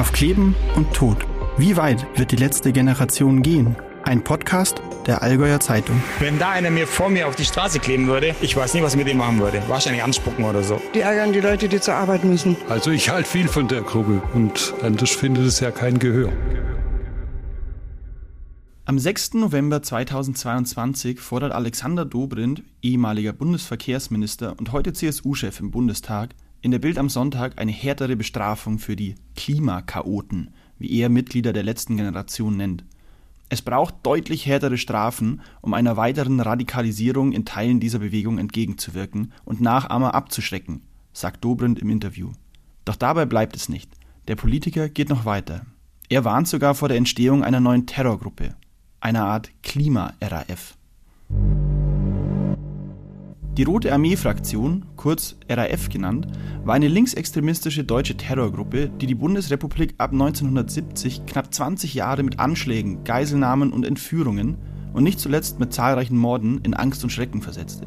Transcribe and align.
Auf 0.00 0.12
Kleben 0.12 0.54
und 0.76 0.94
Tod. 0.94 1.26
Wie 1.58 1.76
weit 1.76 2.06
wird 2.18 2.32
die 2.32 2.36
letzte 2.36 2.72
Generation 2.72 3.42
gehen? 3.42 3.76
Ein 4.02 4.24
Podcast 4.24 4.80
der 5.06 5.20
Allgäuer 5.20 5.60
Zeitung. 5.60 6.00
Wenn 6.20 6.38
da 6.38 6.52
einer 6.52 6.70
mir 6.70 6.86
vor 6.86 7.10
mir 7.10 7.28
auf 7.28 7.36
die 7.36 7.44
Straße 7.44 7.80
kleben 7.80 8.06
würde, 8.06 8.34
ich 8.40 8.56
weiß 8.56 8.72
nicht, 8.72 8.82
was 8.82 8.94
ich 8.94 8.98
mit 8.98 9.08
ihm 9.08 9.18
machen 9.18 9.38
würde. 9.40 9.62
Wahrscheinlich 9.68 10.02
anspucken 10.02 10.46
oder 10.46 10.62
so. 10.62 10.80
Die 10.94 11.00
ärgern 11.00 11.34
die 11.34 11.40
Leute, 11.40 11.68
die 11.68 11.80
zur 11.80 11.96
Arbeit 11.96 12.24
müssen. 12.24 12.56
Also 12.70 12.90
ich 12.90 13.10
halte 13.10 13.28
viel 13.28 13.46
von 13.46 13.68
der 13.68 13.82
Gruppe 13.82 14.22
und 14.32 14.72
anders 14.80 15.10
findet 15.10 15.44
es 15.44 15.60
ja 15.60 15.70
kein 15.70 15.98
Gehör. 15.98 16.32
Am 18.86 18.98
6. 18.98 19.34
November 19.34 19.82
2022 19.82 21.20
fordert 21.20 21.52
Alexander 21.52 22.06
Dobrindt, 22.06 22.62
ehemaliger 22.80 23.34
Bundesverkehrsminister 23.34 24.54
und 24.58 24.72
heute 24.72 24.94
CSU-Chef 24.94 25.60
im 25.60 25.70
Bundestag, 25.70 26.30
in 26.62 26.70
der 26.70 26.78
Bild 26.78 26.98
am 26.98 27.08
Sonntag 27.08 27.58
eine 27.58 27.72
härtere 27.72 28.16
Bestrafung 28.16 28.78
für 28.78 28.96
die 28.96 29.14
Klimakaoten, 29.36 30.54
wie 30.78 31.00
er 31.00 31.08
Mitglieder 31.08 31.52
der 31.52 31.62
letzten 31.62 31.96
Generation 31.96 32.56
nennt. 32.56 32.84
Es 33.48 33.62
braucht 33.62 33.94
deutlich 34.04 34.46
härtere 34.46 34.78
Strafen, 34.78 35.40
um 35.60 35.74
einer 35.74 35.96
weiteren 35.96 36.38
Radikalisierung 36.38 37.32
in 37.32 37.44
Teilen 37.44 37.80
dieser 37.80 37.98
Bewegung 37.98 38.38
entgegenzuwirken 38.38 39.32
und 39.44 39.60
Nachahmer 39.60 40.14
abzuschrecken, 40.14 40.82
sagt 41.12 41.44
Dobrindt 41.44 41.80
im 41.80 41.90
Interview. 41.90 42.30
Doch 42.84 42.96
dabei 42.96 43.26
bleibt 43.26 43.56
es 43.56 43.68
nicht. 43.68 43.90
Der 44.28 44.36
Politiker 44.36 44.88
geht 44.88 45.08
noch 45.08 45.24
weiter. 45.24 45.66
Er 46.08 46.24
warnt 46.24 46.48
sogar 46.48 46.74
vor 46.74 46.88
der 46.88 46.98
Entstehung 46.98 47.42
einer 47.42 47.60
neuen 47.60 47.86
Terrorgruppe, 47.86 48.54
einer 49.00 49.24
Art 49.24 49.50
Klima-RAF. 49.62 50.76
Die 53.60 53.64
Rote 53.64 53.92
Armee-Fraktion, 53.92 54.86
kurz 54.96 55.36
RAF 55.46 55.90
genannt, 55.90 56.26
war 56.64 56.76
eine 56.76 56.88
linksextremistische 56.88 57.84
deutsche 57.84 58.16
Terrorgruppe, 58.16 58.88
die 58.88 59.06
die 59.06 59.14
Bundesrepublik 59.14 59.96
ab 59.98 60.12
1970 60.12 61.26
knapp 61.26 61.52
20 61.52 61.92
Jahre 61.92 62.22
mit 62.22 62.38
Anschlägen, 62.40 63.04
Geiselnahmen 63.04 63.70
und 63.70 63.84
Entführungen 63.84 64.56
und 64.94 65.02
nicht 65.02 65.20
zuletzt 65.20 65.60
mit 65.60 65.74
zahlreichen 65.74 66.16
Morden 66.16 66.62
in 66.62 66.72
Angst 66.72 67.04
und 67.04 67.10
Schrecken 67.10 67.42
versetzte. 67.42 67.86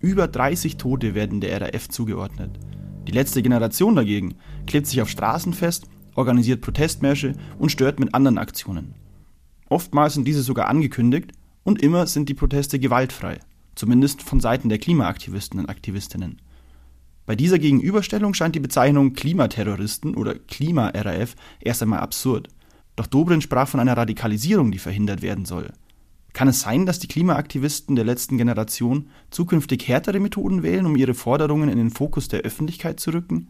Über 0.00 0.28
30 0.28 0.78
Tote 0.78 1.14
werden 1.14 1.42
der 1.42 1.60
RAF 1.60 1.90
zugeordnet. 1.90 2.58
Die 3.06 3.12
letzte 3.12 3.42
Generation 3.42 3.96
dagegen 3.96 4.36
klebt 4.66 4.86
sich 4.86 5.02
auf 5.02 5.10
Straßen 5.10 5.52
fest, 5.52 5.88
organisiert 6.14 6.62
Protestmärsche 6.62 7.34
und 7.58 7.70
stört 7.70 8.00
mit 8.00 8.14
anderen 8.14 8.38
Aktionen. 8.38 8.94
Oftmals 9.68 10.14
sind 10.14 10.26
diese 10.26 10.40
sogar 10.40 10.68
angekündigt 10.68 11.32
und 11.64 11.82
immer 11.82 12.06
sind 12.06 12.30
die 12.30 12.34
Proteste 12.34 12.78
gewaltfrei 12.78 13.40
zumindest 13.76 14.22
von 14.22 14.40
Seiten 14.40 14.68
der 14.68 14.78
Klimaaktivisten 14.78 15.60
und 15.60 15.68
Aktivistinnen. 15.68 16.42
Bei 17.26 17.36
dieser 17.36 17.58
Gegenüberstellung 17.58 18.34
scheint 18.34 18.54
die 18.54 18.60
Bezeichnung 18.60 19.12
Klimaterroristen 19.12 20.16
oder 20.16 20.34
Klima-RAF 20.34 21.36
erst 21.60 21.82
einmal 21.82 22.00
absurd. 22.00 22.48
Doch 22.96 23.06
Dobrindt 23.06 23.42
sprach 23.42 23.68
von 23.68 23.80
einer 23.80 23.96
Radikalisierung, 23.96 24.70
die 24.70 24.78
verhindert 24.78 25.22
werden 25.22 25.44
soll. 25.44 25.72
Kann 26.32 26.48
es 26.48 26.60
sein, 26.60 26.86
dass 26.86 26.98
die 26.98 27.08
Klimaaktivisten 27.08 27.96
der 27.96 28.04
letzten 28.04 28.36
Generation 28.38 29.08
zukünftig 29.30 29.88
härtere 29.88 30.20
Methoden 30.20 30.62
wählen, 30.62 30.86
um 30.86 30.94
ihre 30.94 31.14
Forderungen 31.14 31.68
in 31.68 31.78
den 31.78 31.90
Fokus 31.90 32.28
der 32.28 32.40
Öffentlichkeit 32.40 33.00
zu 33.00 33.12
rücken? 33.12 33.48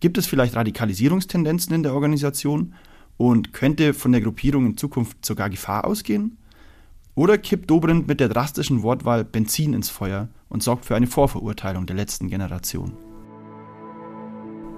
Gibt 0.00 0.18
es 0.18 0.26
vielleicht 0.26 0.54
Radikalisierungstendenzen 0.54 1.74
in 1.74 1.82
der 1.82 1.94
Organisation? 1.94 2.74
Und 3.16 3.52
könnte 3.52 3.94
von 3.94 4.12
der 4.12 4.20
Gruppierung 4.20 4.66
in 4.66 4.76
Zukunft 4.76 5.24
sogar 5.24 5.48
Gefahr 5.48 5.86
ausgehen? 5.86 6.38
Oder 7.14 7.36
kippt 7.36 7.70
Dobrindt 7.70 8.08
mit 8.08 8.20
der 8.20 8.30
drastischen 8.30 8.82
Wortwahl 8.82 9.22
Benzin 9.22 9.74
ins 9.74 9.90
Feuer 9.90 10.28
und 10.48 10.62
sorgt 10.62 10.86
für 10.86 10.96
eine 10.96 11.06
Vorverurteilung 11.06 11.84
der 11.84 11.96
letzten 11.96 12.28
Generation. 12.28 12.96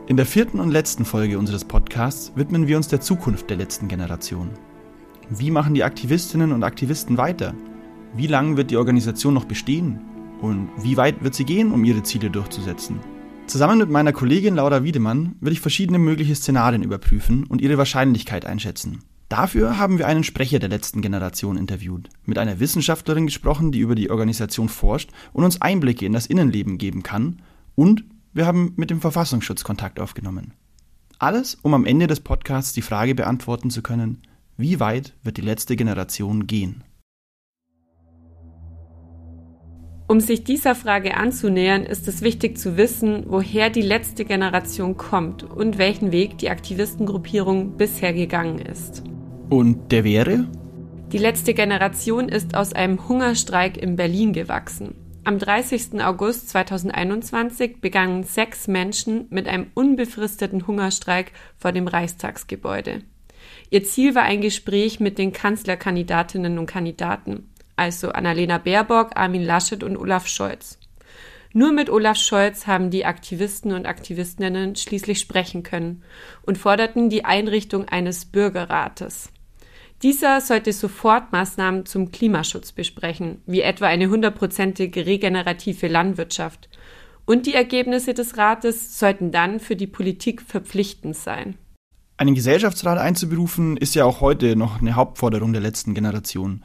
In 0.08 0.16
der 0.16 0.26
vierten 0.26 0.58
und 0.58 0.70
letzten 0.70 1.04
Folge 1.04 1.38
unseres 1.38 1.64
Podcasts 1.64 2.32
widmen 2.34 2.66
wir 2.66 2.76
uns 2.76 2.88
der 2.88 3.00
Zukunft 3.00 3.48
der 3.50 3.56
letzten 3.56 3.86
Generation. 3.86 4.50
Wie 5.30 5.50
machen 5.52 5.74
die 5.74 5.84
Aktivistinnen 5.84 6.52
und 6.52 6.64
Aktivisten 6.64 7.16
weiter? 7.18 7.54
Wie 8.14 8.26
lange 8.26 8.56
wird 8.56 8.70
die 8.70 8.76
Organisation 8.76 9.32
noch 9.32 9.44
bestehen? 9.46 10.00
Und 10.42 10.70
wie 10.82 10.96
weit 10.96 11.22
wird 11.22 11.34
sie 11.34 11.44
gehen, 11.44 11.72
um 11.72 11.84
ihre 11.84 12.02
Ziele 12.02 12.30
durchzusetzen? 12.30 12.98
Zusammen 13.46 13.78
mit 13.78 13.90
meiner 13.90 14.12
Kollegin 14.12 14.56
Laura 14.56 14.82
Wiedemann 14.82 15.36
will 15.40 15.52
ich 15.52 15.60
verschiedene 15.60 15.98
mögliche 15.98 16.34
Szenarien 16.34 16.82
überprüfen 16.82 17.44
und 17.44 17.62
ihre 17.62 17.78
Wahrscheinlichkeit 17.78 18.44
einschätzen. 18.44 18.98
Dafür 19.34 19.78
haben 19.78 19.98
wir 19.98 20.06
einen 20.06 20.22
Sprecher 20.22 20.60
der 20.60 20.68
letzten 20.68 21.02
Generation 21.02 21.56
interviewt, 21.56 22.08
mit 22.24 22.38
einer 22.38 22.60
Wissenschaftlerin 22.60 23.26
gesprochen, 23.26 23.72
die 23.72 23.80
über 23.80 23.96
die 23.96 24.08
Organisation 24.08 24.68
forscht 24.68 25.10
und 25.32 25.42
uns 25.42 25.60
Einblicke 25.60 26.06
in 26.06 26.12
das 26.12 26.26
Innenleben 26.26 26.78
geben 26.78 27.02
kann, 27.02 27.42
und 27.74 28.04
wir 28.32 28.46
haben 28.46 28.74
mit 28.76 28.90
dem 28.90 29.00
Verfassungsschutz 29.00 29.64
Kontakt 29.64 29.98
aufgenommen. 29.98 30.52
Alles, 31.18 31.56
um 31.62 31.74
am 31.74 31.84
Ende 31.84 32.06
des 32.06 32.20
Podcasts 32.20 32.74
die 32.74 32.80
Frage 32.80 33.16
beantworten 33.16 33.70
zu 33.70 33.82
können, 33.82 34.22
wie 34.56 34.78
weit 34.78 35.14
wird 35.24 35.36
die 35.36 35.42
letzte 35.42 35.74
Generation 35.74 36.46
gehen? 36.46 36.84
Um 40.06 40.20
sich 40.20 40.44
dieser 40.44 40.76
Frage 40.76 41.16
anzunähern, 41.16 41.82
ist 41.82 42.06
es 42.06 42.22
wichtig 42.22 42.56
zu 42.56 42.76
wissen, 42.76 43.24
woher 43.26 43.68
die 43.68 43.82
letzte 43.82 44.24
Generation 44.24 44.96
kommt 44.96 45.42
und 45.42 45.76
welchen 45.76 46.12
Weg 46.12 46.38
die 46.38 46.50
Aktivistengruppierung 46.50 47.76
bisher 47.76 48.12
gegangen 48.12 48.60
ist. 48.60 49.02
Und 49.50 49.92
der 49.92 50.04
wäre? 50.04 50.46
Die 51.12 51.18
letzte 51.18 51.54
Generation 51.54 52.28
ist 52.28 52.56
aus 52.56 52.72
einem 52.72 53.08
Hungerstreik 53.08 53.76
in 53.76 53.96
Berlin 53.96 54.32
gewachsen. 54.32 54.94
Am 55.22 55.38
30. 55.38 56.02
August 56.02 56.50
2021 56.50 57.80
begannen 57.80 58.24
sechs 58.24 58.68
Menschen 58.68 59.26
mit 59.30 59.48
einem 59.48 59.68
unbefristeten 59.74 60.66
Hungerstreik 60.66 61.32
vor 61.56 61.72
dem 61.72 61.88
Reichstagsgebäude. 61.88 63.02
Ihr 63.70 63.84
Ziel 63.84 64.14
war 64.14 64.22
ein 64.24 64.40
Gespräch 64.40 65.00
mit 65.00 65.18
den 65.18 65.32
Kanzlerkandidatinnen 65.32 66.58
und 66.58 66.66
Kandidaten, 66.66 67.48
also 67.76 68.10
Annalena 68.10 68.58
Baerbock, 68.58 69.12
Armin 69.14 69.44
Laschet 69.44 69.82
und 69.82 69.96
Olaf 69.96 70.26
Scholz. 70.26 70.78
Nur 71.52 71.72
mit 71.72 71.88
Olaf 71.88 72.18
Scholz 72.18 72.66
haben 72.66 72.90
die 72.90 73.04
Aktivisten 73.04 73.72
und 73.72 73.86
Aktivistinnen 73.86 74.74
schließlich 74.74 75.20
sprechen 75.20 75.62
können 75.62 76.02
und 76.42 76.58
forderten 76.58 77.08
die 77.08 77.24
Einrichtung 77.24 77.86
eines 77.88 78.24
Bürgerrates. 78.24 79.30
Dieser 80.04 80.42
sollte 80.42 80.74
sofort 80.74 81.32
Maßnahmen 81.32 81.86
zum 81.86 82.12
Klimaschutz 82.12 82.72
besprechen, 82.72 83.38
wie 83.46 83.62
etwa 83.62 83.86
eine 83.86 84.10
hundertprozentige 84.10 85.06
regenerative 85.06 85.88
Landwirtschaft. 85.88 86.68
Und 87.24 87.46
die 87.46 87.54
Ergebnisse 87.54 88.12
des 88.12 88.36
Rates 88.36 88.98
sollten 88.98 89.32
dann 89.32 89.60
für 89.60 89.76
die 89.76 89.86
Politik 89.86 90.42
verpflichtend 90.42 91.16
sein. 91.16 91.54
Einen 92.18 92.34
Gesellschaftsrat 92.34 92.98
einzuberufen 92.98 93.78
ist 93.78 93.94
ja 93.94 94.04
auch 94.04 94.20
heute 94.20 94.56
noch 94.56 94.78
eine 94.78 94.94
Hauptforderung 94.94 95.54
der 95.54 95.62
letzten 95.62 95.94
Generation. 95.94 96.62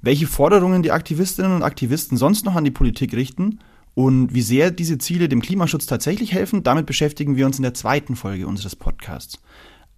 Welche 0.00 0.26
Forderungen 0.26 0.82
die 0.82 0.90
Aktivistinnen 0.90 1.56
und 1.56 1.64
Aktivisten 1.64 2.16
sonst 2.16 2.46
noch 2.46 2.56
an 2.56 2.64
die 2.64 2.70
Politik 2.70 3.12
richten 3.12 3.58
und 3.94 4.32
wie 4.32 4.40
sehr 4.40 4.70
diese 4.70 4.96
Ziele 4.96 5.28
dem 5.28 5.42
Klimaschutz 5.42 5.84
tatsächlich 5.84 6.32
helfen, 6.32 6.62
damit 6.62 6.86
beschäftigen 6.86 7.36
wir 7.36 7.44
uns 7.44 7.58
in 7.58 7.64
der 7.64 7.74
zweiten 7.74 8.16
Folge 8.16 8.46
unseres 8.46 8.76
Podcasts. 8.76 9.42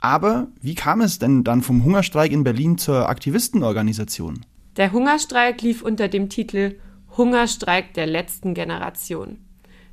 Aber 0.00 0.48
wie 0.60 0.74
kam 0.74 1.00
es 1.00 1.18
denn 1.18 1.44
dann 1.44 1.62
vom 1.62 1.84
Hungerstreik 1.84 2.32
in 2.32 2.42
Berlin 2.42 2.78
zur 2.78 3.08
Aktivistenorganisation? 3.08 4.46
Der 4.76 4.92
Hungerstreik 4.92 5.60
lief 5.62 5.82
unter 5.82 6.08
dem 6.08 6.28
Titel 6.28 6.78
Hungerstreik 7.16 7.92
der 7.94 8.06
letzten 8.06 8.54
Generation. 8.54 9.38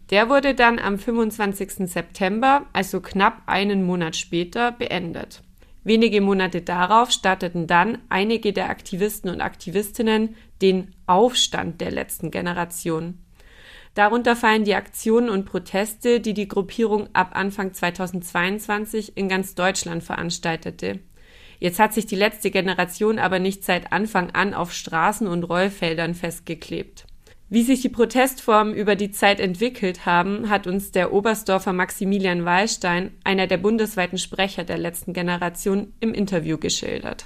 Der 0.10 0.30
wurde 0.30 0.56
dann 0.56 0.80
am 0.80 0.98
25. 0.98 1.90
September, 1.92 2.66
also 2.72 3.02
knapp 3.02 3.42
einen 3.48 3.86
Monat 3.86 4.16
später, 4.16 4.72
beendet. 4.72 5.44
Wenige 5.84 6.22
Monate 6.22 6.62
darauf 6.62 7.12
starteten 7.12 7.68
dann 7.68 7.98
einige 8.10 8.54
der 8.54 8.70
Aktivisten 8.70 9.30
und 9.30 9.42
Aktivistinnen 9.42 10.36
den 10.62 10.94
Aufstand 11.06 11.82
der 11.82 11.92
letzten 11.92 12.32
Generation. 12.32 13.20
Darunter 13.98 14.36
fallen 14.36 14.64
die 14.64 14.76
Aktionen 14.76 15.28
und 15.28 15.46
Proteste, 15.46 16.20
die 16.20 16.36
die 16.36 16.48
Gruppierung 16.48 17.10
ab 17.14 17.32
Anfang 17.34 17.74
2022 17.74 19.18
in 19.18 19.28
ganz 19.28 19.56
Deutschland 19.56 20.04
veranstaltete. 20.04 21.00
Jetzt 21.58 21.80
hat 21.80 21.96
sich 21.96 22.06
die 22.06 22.16
letzte 22.16 22.52
Generation 22.52 23.18
aber 23.18 23.40
nicht 23.40 23.64
seit 23.64 23.92
Anfang 23.92 24.30
an 24.30 24.54
auf 24.54 24.72
Straßen 24.72 25.26
und 25.26 25.46
Rollfeldern 25.46 26.14
festgeklebt. 26.14 27.08
Wie 27.50 27.64
sich 27.64 27.82
die 27.82 27.90
Protestformen 27.90 28.76
über 28.76 28.96
die 28.96 29.10
Zeit 29.10 29.40
entwickelt 29.40 30.06
haben, 30.06 30.48
hat 30.48 30.68
uns 30.68 30.92
der 30.92 31.12
Oberstdorfer 31.12 31.74
Maximilian 31.74 32.46
Wallstein, 32.46 33.18
einer 33.24 33.48
der 33.48 33.58
bundesweiten 33.58 34.20
Sprecher 34.20 34.64
der 34.64 34.78
letzten 34.78 35.14
Generation, 35.14 35.94
im 36.02 36.14
Interview 36.14 36.60
geschildert. 36.60 37.26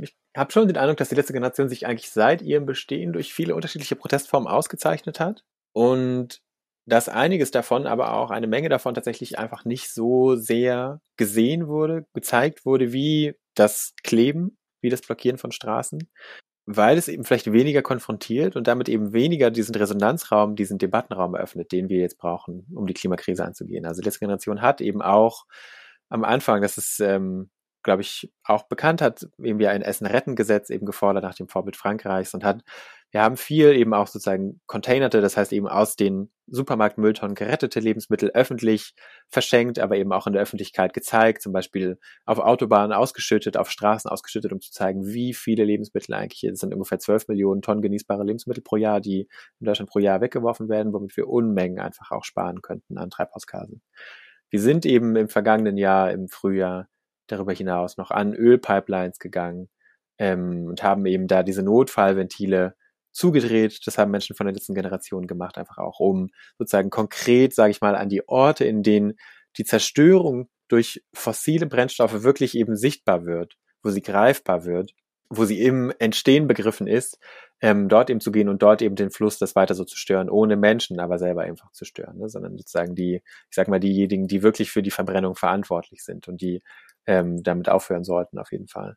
Ich 0.00 0.14
habe 0.36 0.52
schon 0.52 0.68
den 0.68 0.76
Eindruck, 0.76 0.98
dass 0.98 1.08
die 1.08 1.16
letzte 1.16 1.32
Generation 1.32 1.68
sich 1.68 1.88
eigentlich 1.88 2.10
seit 2.10 2.40
ihrem 2.40 2.66
Bestehen 2.66 3.12
durch 3.12 3.34
viele 3.34 3.56
unterschiedliche 3.56 3.96
Protestformen 3.96 4.46
ausgezeichnet 4.46 5.18
hat. 5.18 5.42
Und 5.72 6.40
dass 6.86 7.08
einiges 7.08 7.50
davon, 7.50 7.86
aber 7.86 8.14
auch 8.14 8.30
eine 8.30 8.46
Menge 8.46 8.68
davon 8.68 8.94
tatsächlich 8.94 9.38
einfach 9.38 9.64
nicht 9.64 9.92
so 9.92 10.34
sehr 10.34 11.00
gesehen 11.16 11.68
wurde, 11.68 12.06
gezeigt 12.12 12.66
wurde, 12.66 12.92
wie 12.92 13.34
das 13.54 13.94
Kleben, 14.02 14.58
wie 14.80 14.90
das 14.90 15.00
Blockieren 15.00 15.38
von 15.38 15.52
Straßen, 15.52 16.08
weil 16.66 16.98
es 16.98 17.08
eben 17.08 17.24
vielleicht 17.24 17.52
weniger 17.52 17.82
konfrontiert 17.82 18.56
und 18.56 18.66
damit 18.66 18.88
eben 18.88 19.12
weniger 19.12 19.50
diesen 19.50 19.74
Resonanzraum, 19.74 20.56
diesen 20.56 20.78
Debattenraum 20.78 21.34
eröffnet, 21.34 21.72
den 21.72 21.88
wir 21.88 21.98
jetzt 21.98 22.18
brauchen, 22.18 22.66
um 22.74 22.86
die 22.86 22.94
Klimakrise 22.94 23.44
anzugehen. 23.44 23.86
Also 23.86 24.00
die 24.00 24.06
letzte 24.06 24.20
Generation 24.20 24.62
hat 24.62 24.80
eben 24.80 25.02
auch 25.02 25.44
am 26.08 26.24
Anfang, 26.24 26.62
das 26.62 26.78
ist, 26.78 27.00
ähm, 27.00 27.50
glaube 27.82 28.02
ich, 28.02 28.32
auch 28.44 28.64
bekannt, 28.68 29.02
hat 29.02 29.28
irgendwie 29.38 29.66
ein 29.66 29.82
Essen-Retten-Gesetz 29.82 30.70
eben 30.70 30.86
gefordert 30.86 31.24
nach 31.24 31.34
dem 31.34 31.48
Vorbild 31.48 31.76
Frankreichs 31.76 32.34
und 32.34 32.44
hat 32.44 32.62
wir 33.12 33.22
haben 33.22 33.36
viel 33.36 33.72
eben 33.76 33.92
auch 33.92 34.06
sozusagen 34.06 34.60
containerte, 34.66 35.20
das 35.20 35.36
heißt 35.36 35.52
eben 35.52 35.68
aus 35.68 35.96
den 35.96 36.32
Supermarktmülltonnen 36.46 37.34
gerettete 37.34 37.78
Lebensmittel 37.78 38.30
öffentlich 38.30 38.94
verschenkt, 39.28 39.78
aber 39.78 39.96
eben 39.96 40.12
auch 40.12 40.26
in 40.26 40.32
der 40.32 40.40
Öffentlichkeit 40.40 40.94
gezeigt, 40.94 41.42
zum 41.42 41.52
Beispiel 41.52 41.98
auf 42.24 42.38
Autobahnen 42.38 42.94
ausgeschüttet, 42.94 43.58
auf 43.58 43.70
Straßen 43.70 44.10
ausgeschüttet, 44.10 44.50
um 44.52 44.62
zu 44.62 44.70
zeigen, 44.70 45.06
wie 45.06 45.34
viele 45.34 45.64
Lebensmittel 45.64 46.14
eigentlich 46.14 46.40
hier, 46.40 46.56
sind 46.56 46.72
ungefähr 46.72 46.98
12 46.98 47.28
Millionen 47.28 47.60
Tonnen 47.60 47.82
genießbare 47.82 48.24
Lebensmittel 48.24 48.62
pro 48.62 48.76
Jahr, 48.76 49.00
die 49.02 49.28
in 49.60 49.66
Deutschland 49.66 49.90
pro 49.90 49.98
Jahr 49.98 50.22
weggeworfen 50.22 50.70
werden, 50.70 50.94
womit 50.94 51.14
wir 51.14 51.28
Unmengen 51.28 51.80
einfach 51.80 52.12
auch 52.12 52.24
sparen 52.24 52.62
könnten 52.62 52.96
an 52.96 53.10
Treibhausgasen. 53.10 53.82
Wir 54.48 54.60
sind 54.60 54.86
eben 54.86 55.16
im 55.16 55.28
vergangenen 55.28 55.76
Jahr, 55.76 56.12
im 56.12 56.28
Frühjahr, 56.28 56.88
darüber 57.26 57.52
hinaus 57.52 57.98
noch 57.98 58.10
an 58.10 58.34
Ölpipelines 58.34 59.18
gegangen 59.18 59.68
ähm, 60.18 60.66
und 60.66 60.82
haben 60.82 61.04
eben 61.04 61.26
da 61.26 61.42
diese 61.42 61.62
Notfallventile 61.62 62.74
zugedreht. 63.12 63.80
Das 63.86 63.98
haben 63.98 64.10
Menschen 64.10 64.36
von 64.36 64.46
der 64.46 64.54
letzten 64.54 64.74
Generation 64.74 65.26
gemacht, 65.26 65.58
einfach 65.58 65.78
auch 65.78 66.00
um 66.00 66.30
sozusagen 66.58 66.90
konkret, 66.90 67.54
sage 67.54 67.70
ich 67.70 67.80
mal, 67.80 67.94
an 67.94 68.08
die 68.08 68.26
Orte, 68.28 68.64
in 68.64 68.82
denen 68.82 69.14
die 69.56 69.64
Zerstörung 69.64 70.48
durch 70.68 71.04
fossile 71.12 71.66
Brennstoffe 71.66 72.22
wirklich 72.22 72.56
eben 72.56 72.76
sichtbar 72.76 73.26
wird, 73.26 73.56
wo 73.82 73.90
sie 73.90 74.02
greifbar 74.02 74.64
wird, 74.64 74.94
wo 75.28 75.44
sie 75.44 75.60
im 75.60 75.92
Entstehen 75.98 76.46
begriffen 76.46 76.86
ist, 76.86 77.18
ähm, 77.60 77.88
dort 77.88 78.10
eben 78.10 78.20
zu 78.20 78.32
gehen 78.32 78.48
und 78.48 78.62
dort 78.62 78.82
eben 78.82 78.96
den 78.96 79.10
Fluss 79.10 79.38
das 79.38 79.54
weiter 79.54 79.74
so 79.74 79.84
zu 79.84 79.96
stören, 79.96 80.28
ohne 80.28 80.56
Menschen 80.56 80.98
aber 80.98 81.18
selber 81.18 81.42
einfach 81.42 81.70
zu 81.72 81.84
stören, 81.84 82.18
ne? 82.18 82.28
sondern 82.28 82.56
sozusagen 82.56 82.94
die, 82.94 83.16
ich 83.16 83.54
sag 83.54 83.68
mal, 83.68 83.80
diejenigen, 83.80 84.26
die 84.26 84.42
wirklich 84.42 84.70
für 84.70 84.82
die 84.82 84.90
Verbrennung 84.90 85.36
verantwortlich 85.36 86.02
sind 86.02 86.26
und 86.28 86.40
die 86.40 86.62
ähm, 87.06 87.42
damit 87.42 87.68
aufhören 87.68 88.04
sollten, 88.04 88.38
auf 88.38 88.50
jeden 88.50 88.68
Fall. 88.68 88.96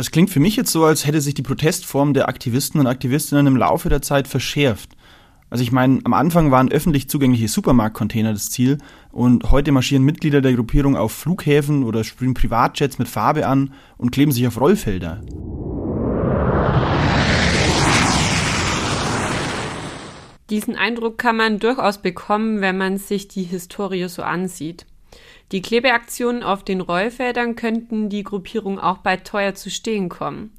Das 0.00 0.10
klingt 0.10 0.30
für 0.30 0.40
mich 0.40 0.56
jetzt 0.56 0.72
so, 0.72 0.86
als 0.86 1.06
hätte 1.06 1.20
sich 1.20 1.34
die 1.34 1.42
Protestform 1.42 2.14
der 2.14 2.26
Aktivisten 2.26 2.80
und 2.80 2.86
Aktivistinnen 2.86 3.46
im 3.46 3.56
Laufe 3.56 3.90
der 3.90 4.00
Zeit 4.00 4.28
verschärft. 4.28 4.96
Also 5.50 5.62
ich 5.62 5.72
meine, 5.72 6.00
am 6.04 6.14
Anfang 6.14 6.50
waren 6.50 6.72
öffentlich 6.72 7.10
zugängliche 7.10 7.48
Supermarktcontainer 7.48 8.32
das 8.32 8.48
Ziel 8.48 8.78
und 9.12 9.50
heute 9.50 9.72
marschieren 9.72 10.02
Mitglieder 10.02 10.40
der 10.40 10.54
Gruppierung 10.54 10.96
auf 10.96 11.12
Flughäfen 11.12 11.84
oder 11.84 12.02
sprühen 12.02 12.32
Privatjets 12.32 12.98
mit 12.98 13.08
Farbe 13.08 13.46
an 13.46 13.74
und 13.98 14.10
kleben 14.10 14.32
sich 14.32 14.46
auf 14.46 14.58
Rollfelder. 14.58 15.20
Diesen 20.48 20.76
Eindruck 20.76 21.18
kann 21.18 21.36
man 21.36 21.58
durchaus 21.58 21.98
bekommen, 21.98 22.62
wenn 22.62 22.78
man 22.78 22.96
sich 22.96 23.28
die 23.28 23.42
Historie 23.42 24.08
so 24.08 24.22
ansieht. 24.22 24.86
Die 25.52 25.62
Klebeaktionen 25.62 26.44
auf 26.44 26.62
den 26.62 26.80
Rollfeldern 26.80 27.56
könnten 27.56 28.08
die 28.08 28.22
Gruppierung 28.22 28.78
auch 28.78 28.98
bald 28.98 29.24
teuer 29.26 29.54
zu 29.54 29.68
stehen 29.68 30.08
kommen. 30.08 30.52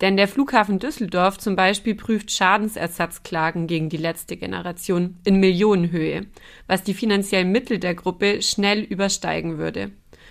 Denn 0.00 0.16
der 0.16 0.26
Flughafen 0.26 0.78
Düsseldorf 0.78 1.36
zum 1.36 1.54
Beispiel 1.54 1.94
prüft 1.94 2.30
Schadensersatzklagen 2.30 3.66
gegen 3.66 3.90
die 3.90 3.98
letzte 3.98 4.38
Generation 4.38 5.18
in 5.26 5.38
Millionenhöhe, 5.38 6.26
was 6.66 6.82
die 6.82 6.94
finanziellen 6.94 7.52
Mittel 7.52 7.78
der 7.78 7.94
Gruppe 7.94 8.40
schnell 8.40 8.80
übersteigen 8.80 9.58
würde. 9.58 9.90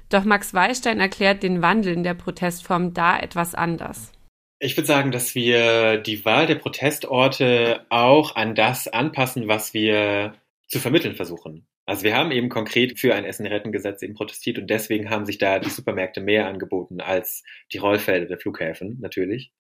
Doch 0.10 0.24
Max 0.24 0.54
Wallstein 0.56 1.00
erklärt 1.00 1.44
den 1.44 1.62
Wandel 1.62 1.94
in 1.94 2.04
der 2.04 2.16
Protestform 2.16 2.96
da 2.96 3.20
etwas 3.20 3.54
anders. 3.54 4.14
Ich 4.60 4.76
würde 4.76 4.88
sagen, 4.88 5.12
dass 5.12 5.36
wir 5.36 5.98
die 5.98 6.26
Wahl 6.26 6.48
der 6.48 6.56
Protestorte 6.56 7.86
auch 7.90 8.36
an 8.36 8.56
das 8.56 8.88
anpassen, 8.88 9.48
was 9.48 9.76
wir 9.76 10.34
zu 10.68 10.80
vermitteln 10.80 11.16
versuchen. 11.16 11.67
Also 11.88 12.04
wir 12.04 12.18
haben 12.18 12.32
eben 12.32 12.50
konkret 12.50 13.00
für 13.00 13.16
ein 13.16 13.24
Essen-Retten-Gesetz 13.24 14.02
eben 14.02 14.14
protestiert 14.14 14.60
und 14.60 14.70
deswegen 14.70 15.10
haben 15.10 15.26
sich 15.26 15.38
da 15.38 15.58
die 15.58 15.70
Supermärkte 15.70 16.20
mehr 16.20 16.46
angeboten 16.46 17.00
als 17.00 17.44
die 17.72 17.78
Rollfelder 17.78 18.26
der 18.26 18.38
Flughäfen 18.38 18.98
natürlich. 19.00 19.54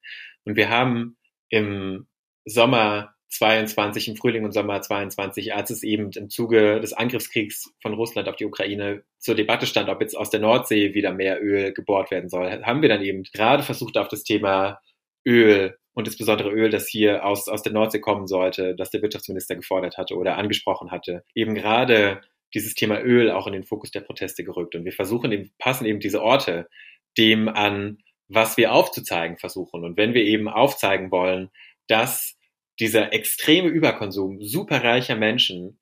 Und 0.44 0.58
wir 0.58 0.70
haben 0.70 1.16
im 1.48 2.06
Sommer 2.44 3.16
22, 3.30 4.10
im 4.10 4.16
Frühling 4.18 4.44
und 4.44 4.52
Sommer 4.52 4.82
22, 4.82 5.54
als 5.54 5.70
es 5.70 5.84
eben 5.84 6.12
im 6.12 6.30
Zuge 6.30 6.82
des 6.82 6.92
Angriffskriegs 6.92 7.74
von 7.82 7.94
Russland 7.94 8.28
auf 8.28 8.36
die 8.36 8.46
Ukraine 8.46 9.04
zur 9.20 9.36
Debatte 9.36 9.66
stand, 9.66 9.88
ob 9.88 10.02
jetzt 10.02 10.18
aus 10.18 10.30
der 10.30 10.42
Nordsee 10.42 10.94
wieder 10.94 11.14
mehr 11.14 11.42
Öl 11.42 11.72
gebohrt 11.72 12.12
werden 12.12 12.30
soll, 12.30 12.62
haben 12.64 12.82
wir 12.82 12.90
dann 12.90 13.04
eben 13.04 13.24
gerade 13.24 13.64
versucht, 13.64 13.98
auf 13.98 14.10
das 14.10 14.24
Thema 14.26 14.82
Öl 15.26 15.78
und 15.98 16.06
insbesondere 16.06 16.52
Öl, 16.52 16.70
das 16.70 16.88
hier 16.88 17.26
aus, 17.26 17.48
aus 17.48 17.64
der 17.64 17.72
Nordsee 17.72 18.00
kommen 18.00 18.28
sollte, 18.28 18.76
das 18.76 18.92
der 18.92 19.02
Wirtschaftsminister 19.02 19.56
gefordert 19.56 19.98
hatte 19.98 20.16
oder 20.16 20.38
angesprochen 20.38 20.92
hatte, 20.92 21.24
eben 21.34 21.56
gerade 21.56 22.22
dieses 22.54 22.76
Thema 22.76 23.02
Öl 23.02 23.32
auch 23.32 23.48
in 23.48 23.54
den 23.54 23.64
Fokus 23.64 23.90
der 23.90 24.02
Proteste 24.02 24.44
gerückt. 24.44 24.76
Und 24.76 24.86
wir 24.86 24.92
versuchen 24.92 25.32
eben, 25.32 25.52
passen 25.58 25.88
eben 25.88 26.00
diese 26.00 26.22
Orte 26.22 26.70
dem 27.18 27.50
an, 27.50 27.98
was 28.28 28.58
wir 28.58 28.74
aufzuzeigen 28.74 29.40
versuchen. 29.40 29.84
Und 29.84 29.98
wenn 29.98 30.14
wir 30.14 30.22
eben 30.24 30.48
aufzeigen 30.48 31.10
wollen, 31.10 31.50
dass 31.88 32.38
dieser 32.80 33.12
extreme 33.12 33.70
Überkonsum 33.70 34.40
superreicher 34.40 35.16
Menschen 35.16 35.80